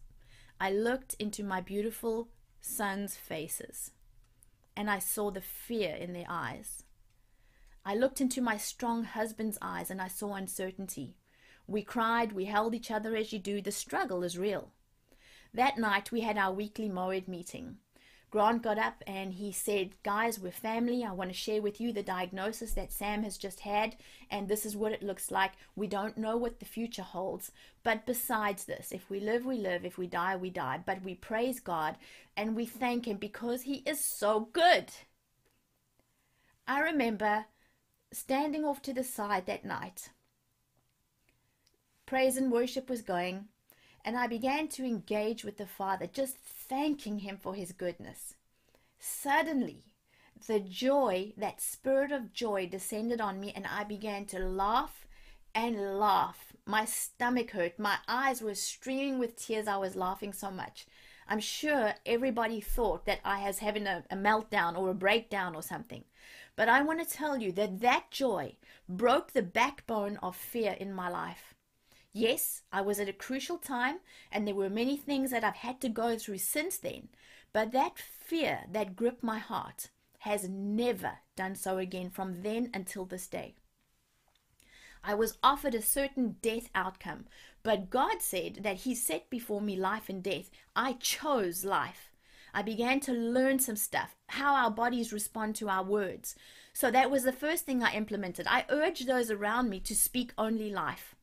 I 0.60 0.72
looked 0.72 1.16
into 1.16 1.44
my 1.44 1.60
beautiful 1.60 2.30
sons' 2.66 3.16
faces, 3.16 3.92
and 4.76 4.90
I 4.90 5.00
saw 5.00 5.32
the 5.32 5.42
fear 5.42 5.96
in 5.96 6.14
their 6.14 6.26
eyes. 6.28 6.84
I 7.86 7.96
looked 7.96 8.20
into 8.20 8.42
my 8.42 8.58
strong 8.58 9.04
husband's 9.04 9.58
eyes, 9.62 9.92
and 9.92 10.02
I 10.02 10.08
saw 10.08 10.34
uncertainty. 10.34 11.16
We 11.68 11.84
cried, 11.84 12.32
we 12.32 12.46
held 12.46 12.74
each 12.76 12.92
other 12.92 13.16
as 13.16 13.32
you 13.32 13.40
do. 13.40 13.62
The 13.62 13.72
struggle 13.72 14.24
is 14.24 14.38
real. 14.38 14.72
That 15.54 15.78
night 15.78 16.12
we 16.12 16.22
had 16.22 16.38
our 16.38 16.52
weekly 16.52 16.90
Moed 16.90 17.28
meeting. 17.28 17.78
Grant 18.36 18.64
got 18.64 18.78
up 18.78 19.02
and 19.08 19.32
he 19.32 19.54
said, 19.54 19.92
Guys, 20.04 20.38
we're 20.38 20.52
family. 20.52 21.06
I 21.06 21.14
want 21.14 21.30
to 21.30 21.34
share 21.34 21.62
with 21.62 21.80
you 21.80 21.94
the 21.94 22.04
diagnosis 22.04 22.74
that 22.74 22.92
Sam 22.92 23.24
has 23.24 23.38
just 23.38 23.62
had, 23.62 23.96
and 24.30 24.50
this 24.50 24.66
is 24.66 24.76
what 24.76 24.92
it 24.92 25.02
looks 25.02 25.32
like. 25.32 25.54
We 25.74 25.88
don't 25.88 26.18
know 26.18 26.36
what 26.36 26.60
the 26.60 26.66
future 26.66 27.02
holds. 27.02 27.54
But 27.82 28.06
besides 28.06 28.66
this, 28.66 28.92
if 28.92 29.10
we 29.10 29.22
live, 29.22 29.46
we 29.46 29.58
live. 29.58 29.86
If 29.86 29.98
we 29.98 30.08
die, 30.08 30.36
we 30.36 30.50
die. 30.50 30.82
But 30.86 31.02
we 31.02 31.16
praise 31.16 31.62
God 31.62 31.96
and 32.36 32.58
we 32.58 32.66
thank 32.66 33.08
Him 33.08 33.16
because 33.16 33.62
He 33.62 33.76
is 33.86 34.04
so 34.04 34.50
good. 34.52 34.92
I 36.68 36.82
remember 36.82 37.46
standing 38.12 38.66
off 38.66 38.82
to 38.82 38.92
the 38.92 39.06
side 39.06 39.46
that 39.46 39.64
night. 39.64 40.10
Praise 42.06 42.36
and 42.36 42.52
worship 42.52 42.90
was 42.90 43.02
going 43.02 43.46
and 44.06 44.16
I 44.16 44.28
began 44.28 44.68
to 44.70 44.86
engage 44.86 45.44
with 45.44 45.58
the 45.58 45.66
Father, 45.66 46.06
just 46.06 46.38
thanking 46.38 47.20
Him 47.20 47.38
for 47.42 47.56
His 47.56 47.72
goodness. 47.72 48.36
Suddenly, 49.00 49.84
the 50.48 50.60
joy, 50.60 51.34
that 51.38 51.60
spirit 51.60 52.12
of 52.12 52.32
joy, 52.32 52.68
descended 52.68 53.20
on 53.20 53.40
me, 53.40 53.52
and 53.56 53.66
I 53.66 53.84
began 53.84 54.26
to 54.28 54.40
laugh 54.40 55.08
and 55.56 56.00
laugh. 56.00 56.54
My 56.68 56.86
stomach 56.86 57.52
hurt. 57.52 57.80
My 57.80 57.98
eyes 58.08 58.42
were 58.42 58.54
streaming 58.54 59.18
with 59.18 59.36
tears. 59.36 59.68
I 59.68 59.78
was 59.78 59.96
laughing 59.96 60.34
so 60.34 60.52
much. 60.52 60.86
I'm 61.28 61.40
sure 61.40 61.96
everybody 62.06 62.62
thought 62.62 63.06
that 63.08 63.22
I 63.26 63.48
was 63.48 63.58
having 63.58 63.88
a, 63.88 64.04
a 64.12 64.16
meltdown 64.16 64.78
or 64.78 64.92
a 64.92 64.94
breakdown 64.94 65.56
or 65.56 65.64
something. 65.64 66.04
But 66.56 66.70
I 66.70 66.84
want 66.84 67.00
to 67.00 67.10
tell 67.10 67.38
you 67.38 67.52
that 67.54 67.82
that 67.82 68.12
joy 68.12 68.56
broke 68.88 69.34
the 69.34 69.42
backbone 69.42 70.18
of 70.22 70.36
fear 70.36 70.74
in 70.74 70.94
my 70.94 71.10
life. 71.10 71.55
Yes, 72.18 72.62
I 72.72 72.80
was 72.80 73.02
at 73.02 73.10
a 73.10 73.14
crucial 73.14 73.58
time, 73.58 73.98
and 74.32 74.48
there 74.48 74.56
were 74.56 74.70
many 74.70 74.96
things 74.96 75.32
that 75.32 75.44
I've 75.44 75.58
had 75.58 75.82
to 75.82 75.90
go 75.90 76.18
through 76.18 76.38
since 76.38 76.78
then, 76.78 77.10
but 77.52 77.74
that 77.74 78.00
fear 78.00 78.62
that 78.72 78.96
gripped 78.96 79.22
my 79.22 79.38
heart 79.38 79.90
has 80.20 80.48
never 80.48 81.18
done 81.36 81.56
so 81.56 81.78
again 81.78 82.10
from 82.10 82.42
then 82.42 82.70
until 82.74 83.04
this 83.04 83.28
day. 83.28 83.56
I 85.04 85.14
was 85.14 85.38
offered 85.44 85.76
a 85.76 85.82
certain 85.82 86.38
death 86.42 86.70
outcome, 86.74 87.26
but 87.64 87.90
God 87.90 88.22
said 88.22 88.60
that 88.62 88.78
He 88.78 88.96
set 88.96 89.30
before 89.30 89.60
me 89.60 89.76
life 89.76 90.08
and 90.08 90.24
death. 90.24 90.50
I 90.74 90.94
chose 90.94 91.66
life. 91.66 92.14
I 92.54 92.62
began 92.62 93.02
to 93.02 93.12
learn 93.12 93.60
some 93.60 93.76
stuff, 93.76 94.16
how 94.28 94.56
our 94.56 94.72
bodies 94.72 95.12
respond 95.12 95.58
to 95.58 95.68
our 95.68 95.84
words. 95.84 96.38
So 96.72 96.90
that 96.92 97.12
was 97.12 97.24
the 97.24 97.34
first 97.34 97.66
thing 97.66 97.84
I 97.84 97.94
implemented. 97.94 98.48
I 98.50 98.64
urged 98.70 99.06
those 99.06 99.30
around 99.30 99.70
me 99.70 99.82
to 99.82 99.94
speak 99.94 100.32
only 100.38 100.72
life. 100.72 101.15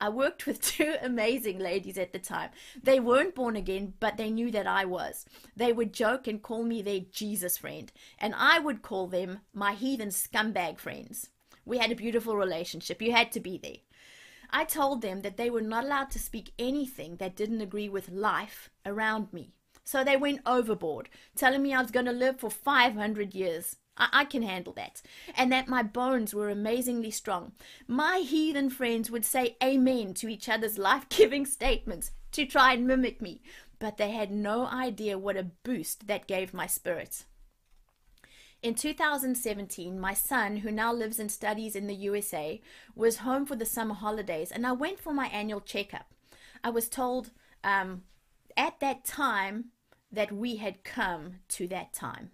I 0.00 0.08
worked 0.08 0.46
with 0.46 0.60
two 0.76 0.96
amazing 1.02 1.58
ladies 1.58 1.98
at 1.98 2.12
the 2.12 2.18
time. 2.18 2.50
They 2.82 3.00
weren't 3.00 3.34
born 3.34 3.56
again, 3.56 3.94
but 4.00 4.16
they 4.16 4.30
knew 4.30 4.50
that 4.50 4.66
I 4.66 4.84
was. 4.84 5.26
They 5.56 5.72
would 5.72 5.92
joke 5.92 6.26
and 6.26 6.42
call 6.42 6.64
me 6.64 6.82
their 6.82 7.00
Jesus 7.00 7.58
friend, 7.58 7.90
and 8.18 8.34
I 8.36 8.58
would 8.58 8.82
call 8.82 9.06
them 9.06 9.40
my 9.52 9.74
heathen 9.74 10.08
scumbag 10.08 10.78
friends. 10.78 11.30
We 11.64 11.78
had 11.78 11.90
a 11.90 11.96
beautiful 11.96 12.36
relationship. 12.36 13.00
You 13.00 13.12
had 13.12 13.32
to 13.32 13.40
be 13.40 13.58
there. 13.58 13.78
I 14.50 14.64
told 14.64 15.02
them 15.02 15.22
that 15.22 15.36
they 15.36 15.50
were 15.50 15.60
not 15.60 15.84
allowed 15.84 16.10
to 16.10 16.18
speak 16.18 16.52
anything 16.58 17.16
that 17.16 17.36
didn't 17.36 17.60
agree 17.60 17.88
with 17.88 18.10
life 18.10 18.70
around 18.86 19.32
me. 19.32 19.52
So 19.84 20.02
they 20.02 20.16
went 20.16 20.40
overboard, 20.46 21.08
telling 21.34 21.62
me 21.62 21.74
I 21.74 21.82
was 21.82 21.90
going 21.90 22.06
to 22.06 22.12
live 22.12 22.40
for 22.40 22.50
500 22.50 23.34
years. 23.34 23.76
I, 23.96 24.08
I 24.12 24.24
can 24.24 24.42
handle 24.42 24.72
that. 24.74 25.02
And 25.36 25.50
that 25.52 25.68
my 25.68 25.82
bones 25.82 26.34
were 26.34 26.48
amazingly 26.48 27.10
strong. 27.10 27.52
My 27.86 28.18
heathen 28.18 28.70
friends 28.70 29.10
would 29.10 29.24
say 29.24 29.56
amen 29.62 30.14
to 30.14 30.28
each 30.28 30.48
other's 30.48 30.78
life 30.78 31.08
giving 31.08 31.46
statements 31.46 32.12
to 32.32 32.46
try 32.46 32.72
and 32.72 32.86
mimic 32.86 33.22
me, 33.22 33.42
but 33.78 33.96
they 33.96 34.10
had 34.10 34.30
no 34.30 34.66
idea 34.66 35.18
what 35.18 35.36
a 35.36 35.50
boost 35.62 36.06
that 36.06 36.26
gave 36.26 36.52
my 36.52 36.66
spirit. 36.66 37.24
In 38.62 38.74
2017, 38.74 40.00
my 40.00 40.14
son, 40.14 40.56
who 40.58 40.70
now 40.70 40.90
lives 40.90 41.18
and 41.18 41.30
studies 41.30 41.76
in 41.76 41.86
the 41.86 41.94
USA, 41.94 42.62
was 42.96 43.18
home 43.18 43.44
for 43.44 43.56
the 43.56 43.66
summer 43.66 43.94
holidays, 43.94 44.50
and 44.50 44.66
I 44.66 44.72
went 44.72 44.98
for 44.98 45.12
my 45.12 45.26
annual 45.26 45.60
checkup. 45.60 46.06
I 46.64 46.70
was 46.70 46.88
told 46.88 47.30
um, 47.62 48.04
at 48.56 48.80
that 48.80 49.04
time 49.04 49.66
that 50.10 50.32
we 50.32 50.56
had 50.56 50.82
come 50.82 51.40
to 51.48 51.68
that 51.68 51.92
time. 51.92 52.30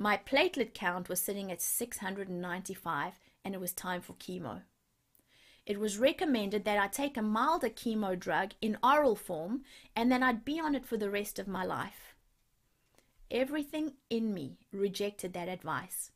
My 0.00 0.16
platelet 0.16 0.74
count 0.74 1.08
was 1.08 1.20
sitting 1.20 1.50
at 1.50 1.60
695 1.60 3.14
and 3.44 3.52
it 3.52 3.60
was 3.60 3.72
time 3.72 4.00
for 4.00 4.12
chemo. 4.12 4.62
It 5.66 5.80
was 5.80 5.98
recommended 5.98 6.64
that 6.64 6.78
I 6.78 6.86
take 6.86 7.16
a 7.16 7.22
milder 7.22 7.68
chemo 7.68 8.16
drug 8.16 8.52
in 8.60 8.78
oral 8.80 9.16
form 9.16 9.64
and 9.96 10.12
then 10.12 10.22
I'd 10.22 10.44
be 10.44 10.60
on 10.60 10.76
it 10.76 10.86
for 10.86 10.96
the 10.96 11.10
rest 11.10 11.40
of 11.40 11.48
my 11.48 11.64
life. 11.64 12.14
Everything 13.28 13.94
in 14.08 14.32
me 14.32 14.58
rejected 14.70 15.32
that 15.32 15.48
advice. 15.48 16.12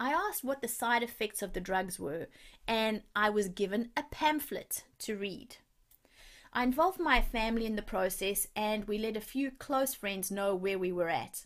I 0.00 0.10
asked 0.10 0.42
what 0.42 0.60
the 0.60 0.66
side 0.66 1.04
effects 1.04 1.40
of 1.40 1.52
the 1.52 1.60
drugs 1.60 2.00
were, 2.00 2.26
and 2.66 3.02
I 3.14 3.30
was 3.30 3.48
given 3.48 3.90
a 3.96 4.02
pamphlet 4.10 4.82
to 5.00 5.16
read. 5.16 5.58
I 6.52 6.64
involved 6.64 6.98
my 6.98 7.20
family 7.20 7.64
in 7.64 7.76
the 7.76 7.82
process, 7.82 8.48
and 8.56 8.86
we 8.86 8.98
let 8.98 9.16
a 9.16 9.20
few 9.20 9.52
close 9.52 9.94
friends 9.94 10.32
know 10.32 10.56
where 10.56 10.78
we 10.78 10.90
were 10.90 11.08
at. 11.08 11.44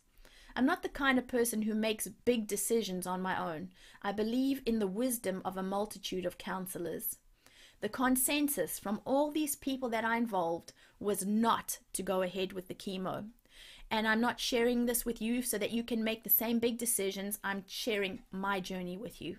I'm 0.57 0.67
not 0.67 0.83
the 0.83 0.89
kind 0.89 1.19
of 1.19 1.27
person 1.27 1.63
who 1.63 1.75
makes 1.75 2.07
big 2.07 2.47
decisions 2.47 3.07
on 3.07 3.21
my 3.21 3.39
own. 3.39 3.71
I 4.03 4.13
believe 4.13 4.63
in 4.65 4.79
the 4.79 4.87
wisdom 4.87 5.43
of 5.45 5.57
a 5.57 5.63
multitude 5.63 6.25
of 6.25 6.39
counselors. 6.39 7.19
The 7.81 7.89
consensus 7.89 8.79
from 8.79 9.01
all 9.05 9.31
these 9.31 9.57
people 9.57 9.89
that 9.91 10.05
I 10.05 10.17
involved 10.17 10.73
was 11.01 11.27
not 11.27 11.79
to 11.95 12.03
go 12.03 12.23
ahead 12.23 12.53
with 12.53 12.69
the 12.69 12.75
chemo. 12.75 13.27
And 13.91 14.07
I'm 14.07 14.21
not 14.21 14.41
sharing 14.41 14.87
this 14.87 15.05
with 15.05 15.21
you 15.21 15.43
so 15.43 15.59
that 15.59 15.73
you 15.73 15.83
can 15.83 16.05
make 16.05 16.23
the 16.23 16.31
same 16.31 16.61
big 16.61 16.79
decisions. 16.79 17.39
I'm 17.43 17.65
sharing 17.67 18.23
my 18.31 18.61
journey 18.61 18.97
with 18.97 19.21
you. 19.21 19.39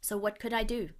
So, 0.00 0.16
what 0.16 0.38
could 0.38 0.52
I 0.52 0.62
do? 0.62 0.90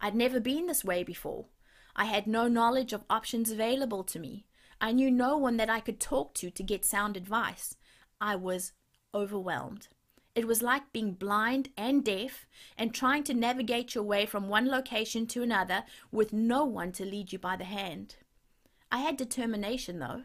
I'd 0.00 0.14
never 0.14 0.40
been 0.40 0.66
this 0.66 0.84
way 0.84 1.02
before. 1.02 1.46
I 1.94 2.06
had 2.06 2.26
no 2.26 2.48
knowledge 2.48 2.92
of 2.92 3.04
options 3.10 3.50
available 3.50 4.02
to 4.04 4.18
me. 4.18 4.46
I 4.80 4.92
knew 4.92 5.10
no 5.10 5.36
one 5.36 5.58
that 5.58 5.68
I 5.68 5.80
could 5.80 6.00
talk 6.00 6.32
to 6.34 6.50
to 6.50 6.62
get 6.62 6.86
sound 6.86 7.16
advice. 7.16 7.76
I 8.20 8.36
was 8.36 8.72
overwhelmed. 9.14 9.88
It 10.34 10.46
was 10.46 10.62
like 10.62 10.92
being 10.92 11.12
blind 11.14 11.70
and 11.76 12.04
deaf 12.04 12.46
and 12.78 12.94
trying 12.94 13.24
to 13.24 13.34
navigate 13.34 13.94
your 13.94 14.04
way 14.04 14.26
from 14.26 14.48
one 14.48 14.68
location 14.68 15.26
to 15.28 15.42
another 15.42 15.84
with 16.12 16.32
no 16.32 16.64
one 16.64 16.92
to 16.92 17.04
lead 17.04 17.32
you 17.32 17.38
by 17.38 17.56
the 17.56 17.64
hand. 17.64 18.16
I 18.92 18.98
had 18.98 19.16
determination, 19.16 19.98
though, 19.98 20.22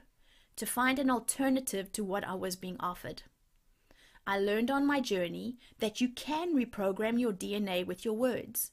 to 0.56 0.66
find 0.66 1.00
an 1.00 1.10
alternative 1.10 1.92
to 1.94 2.04
what 2.04 2.24
I 2.24 2.36
was 2.36 2.56
being 2.56 2.78
offered. 2.80 3.24
I 4.28 4.40
learned 4.40 4.72
on 4.72 4.88
my 4.88 5.02
journey 5.02 5.58
that 5.80 6.02
you 6.02 6.10
can 6.10 6.56
reprogram 6.56 7.20
your 7.20 7.34
DNA 7.34 7.86
with 7.86 8.06
your 8.06 8.16
words. 8.16 8.72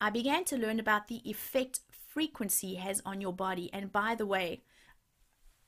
I 0.00 0.10
began 0.10 0.44
to 0.46 0.56
learn 0.56 0.78
about 0.78 1.08
the 1.08 1.28
effect 1.28 1.80
frequency 1.90 2.76
has 2.76 3.02
on 3.04 3.20
your 3.20 3.32
body. 3.32 3.70
And 3.72 3.92
by 3.92 4.14
the 4.14 4.26
way, 4.26 4.62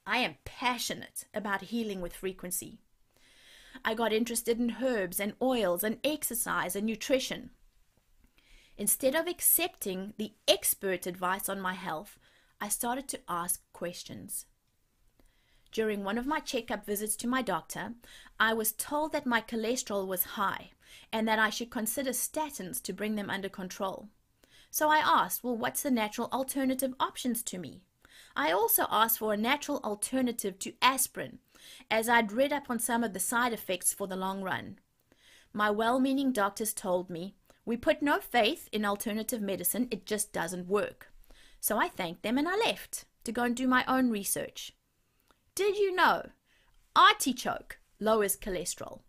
I 0.07 0.19
am 0.19 0.37
passionate 0.45 1.27
about 1.33 1.63
healing 1.63 2.01
with 2.01 2.15
frequency. 2.15 2.81
I 3.85 3.95
got 3.95 4.13
interested 4.13 4.59
in 4.59 4.77
herbs 4.83 5.21
and 5.21 5.35
oils 5.41 5.83
and 5.85 5.99
exercise 6.05 6.77
and 6.77 6.87
nutrition. 6.87 7.51
Instead 8.77 9.15
of 9.15 9.27
accepting 9.27 10.15
the 10.17 10.33
expert 10.49 11.07
advice 11.07 11.49
on 11.49 11.61
my 11.61 11.75
health, 11.75 12.19
I 12.61 12.69
started 12.69 13.09
to 13.09 13.21
ask 13.29 13.63
questions. 13.73 14.47
During 15.73 16.03
one 16.03 16.19
of 16.19 16.27
my 16.27 16.41
checkup 16.41 16.85
visits 16.85 17.15
to 17.17 17.29
my 17.29 17.43
doctor, 17.43 17.95
I 18.39 18.55
was 18.55 18.73
told 18.73 19.13
that 19.13 19.27
my 19.27 19.41
cholesterol 19.41 20.07
was 20.07 20.35
high 20.35 20.71
and 21.13 21.29
that 21.29 21.39
I 21.39 21.51
should 21.51 21.71
consider 21.71 22.11
statins 22.11 22.83
to 22.83 22.93
bring 22.93 23.15
them 23.15 23.31
under 23.31 23.49
control. 23.49 24.09
So 24.71 24.89
I 24.89 24.99
asked, 24.99 25.45
well, 25.45 25.57
what's 25.57 25.83
the 25.83 25.91
natural 25.91 26.29
alternative 26.33 26.95
options 26.99 27.43
to 27.45 27.59
me? 27.59 27.83
I 28.35 28.53
also 28.53 28.87
asked 28.91 29.19
for 29.19 29.33
a 29.33 29.37
natural 29.37 29.81
alternative 29.85 30.59
to 30.61 30.73
aspirin, 30.83 31.39
as 31.91 32.09
I'd 32.09 32.33
read 32.33 32.53
up 32.53 32.71
on 32.71 32.79
some 32.79 33.03
of 33.05 33.13
the 33.13 33.21
side 33.21 33.53
effects 33.53 33.93
for 33.93 34.07
the 34.07 34.17
long 34.17 34.43
run. 34.43 34.79
My 35.53 35.71
well 35.71 35.99
meaning 35.99 36.33
doctors 36.33 36.73
told 36.73 37.11
me, 37.11 37.35
we 37.65 37.77
put 37.77 38.03
no 38.03 38.19
faith 38.21 38.69
in 38.73 38.85
alternative 38.85 39.41
medicine, 39.41 39.89
it 39.91 40.07
just 40.07 40.33
doesn't 40.33 40.69
work. 40.69 41.13
So 41.61 41.79
I 41.79 41.89
thanked 41.89 42.23
them 42.23 42.39
and 42.39 42.49
I 42.49 42.57
left 42.57 43.05
to 43.25 43.33
go 43.33 43.45
and 43.45 43.55
do 43.55 43.69
my 43.69 43.85
own 43.87 44.11
research. 44.11 44.73
Did 45.55 45.77
you 45.77 45.95
know 45.95 46.31
artichoke 46.97 47.79
lowers 47.99 48.37
cholesterol? 48.37 49.01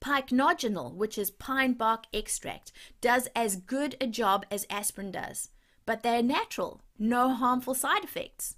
Pycnogenol, 0.00 0.94
which 0.94 1.16
is 1.16 1.30
pine 1.30 1.74
bark 1.74 2.06
extract, 2.12 2.72
does 3.00 3.28
as 3.36 3.56
good 3.56 3.96
a 4.00 4.06
job 4.06 4.44
as 4.50 4.66
aspirin 4.68 5.12
does, 5.12 5.50
but 5.86 6.02
they're 6.02 6.22
natural, 6.22 6.82
no 6.98 7.34
harmful 7.34 7.74
side 7.74 8.02
effects. 8.02 8.56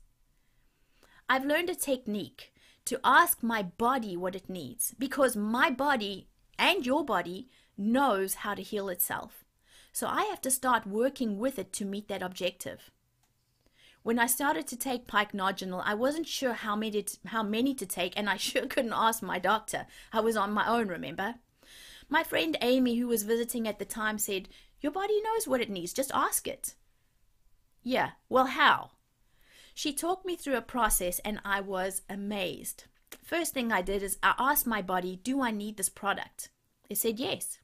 I've 1.28 1.44
learned 1.44 1.70
a 1.70 1.74
technique 1.74 2.52
to 2.84 3.00
ask 3.02 3.42
my 3.42 3.62
body 3.62 4.16
what 4.16 4.36
it 4.36 4.50
needs 4.50 4.94
because 4.98 5.36
my 5.36 5.70
body 5.70 6.28
and 6.58 6.84
your 6.84 7.04
body 7.04 7.48
knows 7.78 8.34
how 8.34 8.54
to 8.54 8.62
heal 8.62 8.88
itself. 8.88 9.44
So 9.92 10.06
I 10.06 10.24
have 10.24 10.40
to 10.42 10.50
start 10.50 10.86
working 10.86 11.38
with 11.38 11.58
it 11.58 11.72
to 11.74 11.84
meet 11.84 12.08
that 12.08 12.22
objective. 12.22 12.90
When 14.02 14.18
I 14.18 14.26
started 14.26 14.66
to 14.66 14.76
take 14.76 15.06
pycnogenol, 15.06 15.82
I 15.82 15.94
wasn't 15.94 16.28
sure 16.28 16.52
how 16.52 16.76
many 16.76 17.02
to, 17.02 17.18
how 17.26 17.42
many 17.42 17.72
to 17.74 17.86
take, 17.86 18.12
and 18.18 18.28
I 18.28 18.36
sure 18.48 18.66
couldn't 18.66 18.92
ask 18.92 19.22
my 19.22 19.38
doctor. 19.38 19.86
I 20.12 20.20
was 20.20 20.36
on 20.36 20.52
my 20.52 20.68
own, 20.68 20.88
remember? 20.88 21.36
My 22.10 22.22
friend 22.22 22.56
Amy, 22.60 22.96
who 22.96 23.08
was 23.08 23.22
visiting 23.22 23.66
at 23.66 23.78
the 23.78 23.86
time, 23.86 24.18
said, 24.18 24.50
Your 24.82 24.92
body 24.92 25.22
knows 25.22 25.48
what 25.48 25.62
it 25.62 25.70
needs, 25.70 25.94
just 25.94 26.10
ask 26.12 26.46
it. 26.46 26.74
Yeah, 27.82 28.10
well, 28.28 28.46
how? 28.46 28.90
She 29.74 29.92
talked 29.92 30.24
me 30.24 30.36
through 30.36 30.56
a 30.56 30.62
process 30.62 31.18
and 31.18 31.40
I 31.44 31.60
was 31.60 32.02
amazed. 32.08 32.84
First 33.22 33.54
thing 33.54 33.72
I 33.72 33.82
did 33.82 34.02
is 34.02 34.18
I 34.22 34.34
asked 34.38 34.66
my 34.66 34.80
body, 34.80 35.20
Do 35.22 35.42
I 35.42 35.50
need 35.50 35.76
this 35.76 35.88
product? 35.88 36.48
It 36.88 36.96
said 36.96 37.18
yes. 37.18 37.58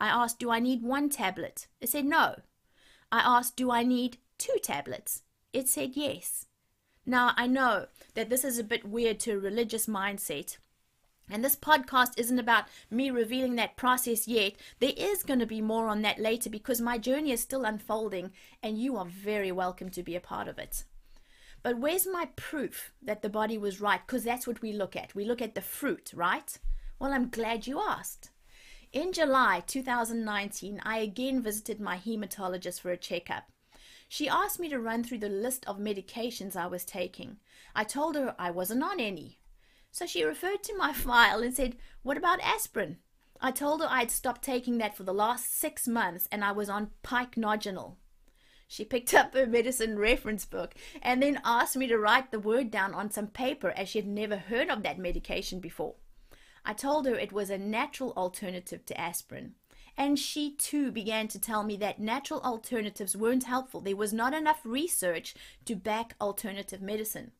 I 0.00 0.08
asked, 0.08 0.38
Do 0.38 0.50
I 0.50 0.60
need 0.60 0.82
one 0.82 1.10
tablet? 1.10 1.66
It 1.80 1.90
said 1.90 2.06
no. 2.06 2.36
I 3.12 3.20
asked, 3.20 3.56
Do 3.56 3.70
I 3.70 3.82
need 3.82 4.16
two 4.38 4.56
tablets? 4.62 5.22
It 5.52 5.68
said 5.68 5.94
yes. 5.94 6.46
Now, 7.04 7.32
I 7.36 7.46
know 7.46 7.86
that 8.14 8.30
this 8.30 8.44
is 8.44 8.58
a 8.58 8.64
bit 8.64 8.84
weird 8.84 9.20
to 9.20 9.32
a 9.32 9.38
religious 9.38 9.86
mindset, 9.86 10.58
and 11.30 11.44
this 11.44 11.56
podcast 11.56 12.12
isn't 12.18 12.38
about 12.38 12.64
me 12.90 13.10
revealing 13.10 13.56
that 13.56 13.76
process 13.76 14.26
yet. 14.26 14.54
There 14.78 14.92
is 14.96 15.22
going 15.22 15.40
to 15.40 15.46
be 15.46 15.60
more 15.60 15.88
on 15.88 16.02
that 16.02 16.18
later 16.18 16.50
because 16.50 16.80
my 16.80 16.98
journey 16.98 17.32
is 17.32 17.40
still 17.40 17.64
unfolding, 17.64 18.32
and 18.62 18.78
you 18.78 18.96
are 18.96 19.04
very 19.04 19.52
welcome 19.52 19.90
to 19.90 20.02
be 20.02 20.16
a 20.16 20.20
part 20.20 20.48
of 20.48 20.58
it. 20.58 20.84
But 21.62 21.78
where's 21.78 22.06
my 22.06 22.28
proof 22.36 22.92
that 23.02 23.22
the 23.22 23.28
body 23.28 23.58
was 23.58 23.80
right? 23.80 24.00
Because 24.06 24.24
that's 24.24 24.46
what 24.46 24.62
we 24.62 24.72
look 24.72 24.96
at. 24.96 25.14
We 25.14 25.24
look 25.24 25.42
at 25.42 25.54
the 25.54 25.60
fruit, 25.60 26.12
right? 26.14 26.58
Well, 26.98 27.12
I'm 27.12 27.28
glad 27.28 27.66
you 27.66 27.80
asked. 27.80 28.30
In 28.92 29.12
July 29.12 29.62
2019, 29.66 30.80
I 30.84 30.98
again 30.98 31.42
visited 31.42 31.80
my 31.80 31.96
hematologist 31.96 32.80
for 32.80 32.90
a 32.90 32.96
checkup. 32.96 33.44
She 34.08 34.28
asked 34.28 34.58
me 34.58 34.68
to 34.70 34.80
run 34.80 35.04
through 35.04 35.18
the 35.18 35.28
list 35.28 35.64
of 35.68 35.78
medications 35.78 36.56
I 36.56 36.66
was 36.66 36.84
taking. 36.84 37.36
I 37.74 37.84
told 37.84 38.16
her 38.16 38.34
I 38.38 38.50
wasn't 38.50 38.82
on 38.82 38.98
any. 38.98 39.38
So 39.92 40.06
she 40.06 40.24
referred 40.24 40.64
to 40.64 40.76
my 40.76 40.92
file 40.94 41.42
and 41.42 41.54
said, 41.54 41.76
What 42.02 42.16
about 42.16 42.40
aspirin? 42.40 42.96
I 43.40 43.52
told 43.52 43.80
her 43.80 43.86
I'd 43.88 44.10
stopped 44.10 44.42
taking 44.42 44.78
that 44.78 44.96
for 44.96 45.04
the 45.04 45.14
last 45.14 45.56
six 45.56 45.86
months 45.86 46.26
and 46.32 46.44
I 46.44 46.52
was 46.52 46.68
on 46.68 46.90
pycnogenol. 47.04 47.96
She 48.72 48.84
picked 48.84 49.12
up 49.14 49.34
her 49.34 49.48
medicine 49.48 49.98
reference 49.98 50.44
book 50.44 50.76
and 51.02 51.20
then 51.20 51.40
asked 51.44 51.76
me 51.76 51.88
to 51.88 51.98
write 51.98 52.30
the 52.30 52.38
word 52.38 52.70
down 52.70 52.94
on 52.94 53.10
some 53.10 53.26
paper 53.26 53.72
as 53.72 53.88
she 53.88 53.98
had 53.98 54.06
never 54.06 54.36
heard 54.36 54.70
of 54.70 54.84
that 54.84 54.96
medication 54.96 55.58
before. 55.58 55.96
I 56.64 56.74
told 56.74 57.04
her 57.06 57.16
it 57.16 57.32
was 57.32 57.50
a 57.50 57.58
natural 57.58 58.12
alternative 58.12 58.86
to 58.86 59.00
aspirin. 59.00 59.56
And 59.96 60.20
she 60.20 60.54
too 60.54 60.92
began 60.92 61.26
to 61.28 61.40
tell 61.40 61.64
me 61.64 61.76
that 61.78 61.98
natural 61.98 62.40
alternatives 62.42 63.16
weren't 63.16 63.42
helpful. 63.42 63.80
There 63.80 63.96
was 63.96 64.12
not 64.12 64.34
enough 64.34 64.60
research 64.62 65.34
to 65.64 65.74
back 65.74 66.14
alternative 66.20 66.80
medicine. 66.80 67.32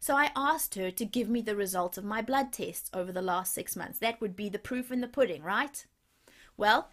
So 0.00 0.16
I 0.16 0.32
asked 0.34 0.74
her 0.74 0.90
to 0.90 1.04
give 1.04 1.28
me 1.28 1.42
the 1.42 1.54
results 1.54 1.96
of 1.96 2.04
my 2.04 2.22
blood 2.22 2.52
tests 2.52 2.90
over 2.92 3.12
the 3.12 3.22
last 3.22 3.54
six 3.54 3.76
months. 3.76 4.00
That 4.00 4.20
would 4.20 4.34
be 4.34 4.48
the 4.48 4.58
proof 4.58 4.90
in 4.90 5.00
the 5.00 5.06
pudding, 5.06 5.44
right? 5.44 5.86
Well, 6.56 6.90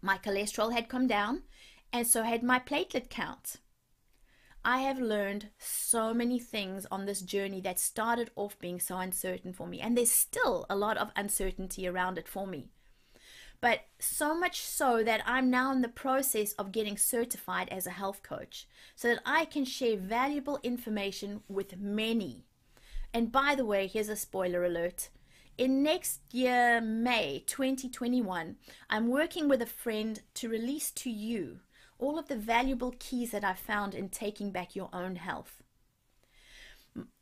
my 0.00 0.16
cholesterol 0.16 0.72
had 0.72 0.88
come 0.88 1.06
down, 1.06 1.42
and 1.92 2.06
so 2.06 2.22
had 2.22 2.42
my 2.42 2.58
platelet 2.58 3.08
count. 3.08 3.56
I 4.64 4.80
have 4.80 4.98
learned 4.98 5.50
so 5.58 6.12
many 6.12 6.40
things 6.40 6.86
on 6.90 7.06
this 7.06 7.20
journey 7.20 7.60
that 7.60 7.78
started 7.78 8.32
off 8.34 8.58
being 8.58 8.80
so 8.80 8.98
uncertain 8.98 9.52
for 9.52 9.66
me, 9.68 9.80
and 9.80 9.96
there's 9.96 10.10
still 10.10 10.66
a 10.68 10.74
lot 10.74 10.96
of 10.96 11.12
uncertainty 11.14 11.86
around 11.86 12.18
it 12.18 12.26
for 12.26 12.48
me. 12.48 12.70
But 13.60 13.82
so 14.00 14.36
much 14.38 14.60
so 14.60 15.04
that 15.04 15.22
I'm 15.24 15.50
now 15.50 15.70
in 15.70 15.82
the 15.82 15.88
process 15.88 16.52
of 16.54 16.72
getting 16.72 16.96
certified 16.96 17.68
as 17.70 17.86
a 17.86 17.90
health 17.90 18.22
coach 18.24 18.66
so 18.96 19.08
that 19.08 19.22
I 19.24 19.44
can 19.44 19.64
share 19.64 19.96
valuable 19.96 20.58
information 20.64 21.42
with 21.48 21.78
many. 21.78 22.44
And 23.14 23.30
by 23.30 23.54
the 23.54 23.64
way, 23.64 23.86
here's 23.86 24.08
a 24.08 24.16
spoiler 24.16 24.64
alert. 24.64 25.10
In 25.56 25.82
next 25.82 26.20
year, 26.32 26.80
May 26.80 27.44
2021, 27.46 28.56
I'm 28.90 29.08
working 29.08 29.48
with 29.48 29.62
a 29.62 29.66
friend 29.66 30.20
to 30.34 30.48
release 30.48 30.90
to 30.90 31.08
you 31.08 31.60
all 31.98 32.18
of 32.18 32.28
the 32.28 32.36
valuable 32.36 32.94
keys 32.98 33.30
that 33.30 33.44
I 33.44 33.54
found 33.54 33.94
in 33.94 34.08
taking 34.08 34.50
back 34.50 34.74
your 34.74 34.90
own 34.92 35.16
health. 35.16 35.62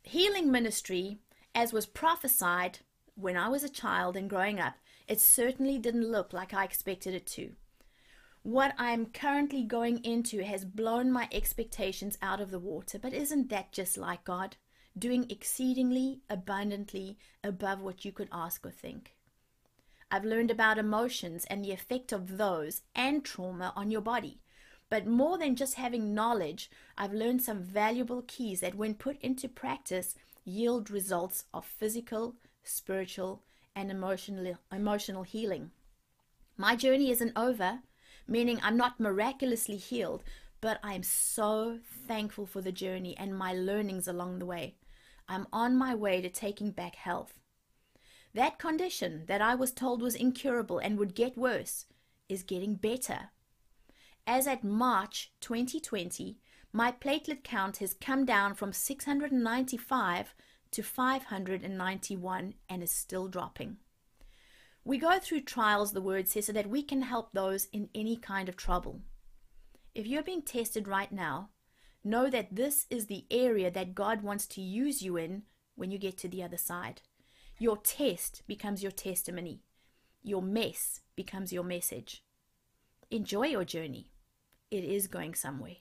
Healing 0.03 0.51
ministry, 0.51 1.19
as 1.55 1.73
was 1.73 1.87
prophesied 1.87 2.81
when 3.15 3.37
I 3.37 3.49
was 3.49 3.63
a 3.65 3.69
child 3.69 4.17
and 4.17 4.29
growing 4.29 4.59
up, 4.59 4.75
it 5.07 5.21
certainly 5.21 5.79
didn't 5.79 6.11
look 6.11 6.33
like 6.33 6.53
I 6.53 6.65
expected 6.65 7.15
it 7.15 7.27
to. 7.29 7.53
What 8.43 8.75
I'm 8.77 9.07
currently 9.07 9.63
going 9.63 10.05
into 10.05 10.45
has 10.45 10.65
blown 10.65 11.11
my 11.11 11.29
expectations 11.33 12.19
out 12.21 12.41
of 12.41 12.51
the 12.51 12.59
water, 12.59 12.99
but 12.99 13.15
isn't 13.15 13.49
that 13.51 13.73
just 13.73 13.97
like 13.97 14.25
God? 14.25 14.57
Doing 14.99 15.27
exceedingly 15.31 16.21
abundantly 16.29 17.19
above 17.43 17.81
what 17.81 18.05
you 18.05 18.13
could 18.13 18.29
ask 18.31 18.67
or 18.67 18.71
think. 18.71 19.15
I've 20.11 20.25
learned 20.25 20.51
about 20.51 20.79
emotions 20.79 21.45
and 21.47 21.65
the 21.65 21.73
effect 21.73 22.13
of 22.13 22.37
those 22.37 22.83
and 22.95 23.25
trauma 23.25 23.73
on 23.75 23.91
your 23.91 24.03
body. 24.03 24.41
But 24.95 25.09
more 25.09 25.39
than 25.39 25.57
just 25.57 25.75
having 25.75 26.15
knowledge, 26.15 26.71
I've 26.97 27.13
learned 27.13 27.43
some 27.43 27.65
valuable 27.65 28.23
keys 28.29 28.61
that, 28.61 28.77
when 28.77 28.95
put 28.95 29.21
into 29.21 29.49
practice, 29.49 30.15
yield 30.45 30.89
results 30.89 31.47
of 31.53 31.65
physical, 31.65 32.37
spiritual, 32.63 33.43
and 33.75 33.91
emotional, 33.91 34.57
emotional 34.71 35.25
healing. 35.25 35.73
My 36.57 36.77
journey 36.77 37.11
isn't 37.11 37.33
over, 37.35 37.81
meaning 38.29 38.61
I'm 38.63 38.77
not 38.77 39.01
miraculously 39.01 39.79
healed, 39.79 40.23
but 40.61 40.79
I'm 40.85 41.03
so 41.03 41.81
thankful 42.07 42.47
for 42.47 42.61
the 42.61 42.71
journey 42.71 43.17
and 43.19 43.37
my 43.37 43.53
learnings 43.53 44.07
along 44.07 44.39
the 44.39 44.47
way. 44.47 44.77
I'm 45.29 45.49
on 45.53 45.77
my 45.77 45.97
way 45.97 46.21
to 46.21 46.31
taking 46.31 46.71
back 46.71 46.95
health. 46.95 47.41
That 48.33 48.61
condition 48.61 49.25
that 49.27 49.43
I 49.43 49.57
was 49.57 49.73
told 49.73 50.01
was 50.03 50.15
incurable 50.15 50.79
and 50.79 51.01
would 51.01 51.17
get 51.17 51.37
worse 51.37 51.87
is 52.29 52.45
getting 52.45 52.77
better. 52.77 53.31
As 54.27 54.47
at 54.47 54.65
March 54.65 55.33
2020, 55.43 56.39
my 56.73 56.91
platelet 56.91 57.45
count 57.45 57.77
has 57.77 57.93
come 57.93 58.25
down 58.25 58.55
from 58.55 58.73
695 58.73 60.35
to 60.71 60.83
591 60.83 62.55
and 62.69 62.83
is 62.83 62.91
still 62.91 63.29
dropping. 63.29 63.77
We 64.83 64.99
go 64.99 65.19
through 65.19 65.43
trials, 65.43 65.93
the 65.93 66.01
word 66.01 66.29
says, 66.29 66.47
so 66.47 66.53
that 66.53 66.71
we 66.71 66.83
can 66.83 67.03
help 67.03 67.33
those 67.33 67.67
in 67.67 67.91
any 67.95 68.17
kind 68.17 68.49
of 68.49 68.57
trouble. 68.57 69.03
If 69.95 70.07
you're 70.07 70.23
being 70.23 70.43
tested 70.43 70.89
right 70.89 71.13
now, 71.13 71.51
know 72.03 72.31
that 72.31 72.57
this 72.57 72.87
is 72.89 73.07
the 73.07 73.27
area 73.31 73.71
that 73.71 73.95
God 73.95 74.23
wants 74.23 74.47
to 74.49 74.63
use 74.63 75.03
you 75.03 75.19
in 75.19 75.43
when 75.75 75.91
you 75.91 75.99
get 75.99 76.17
to 76.19 76.29
the 76.29 76.43
other 76.43 76.57
side. 76.57 77.03
Your 77.59 77.77
test 77.77 78.43
becomes 78.47 78.83
your 78.83 78.93
testimony, 78.93 79.61
your 80.23 80.43
mess 80.43 81.01
becomes 81.15 81.53
your 81.53 81.63
message. 81.63 82.25
Enjoy 83.11 83.47
your 83.47 83.65
journey 83.65 84.11
it 84.75 84.85
is 84.85 85.07
going 85.07 85.35
somewhere. 85.35 85.77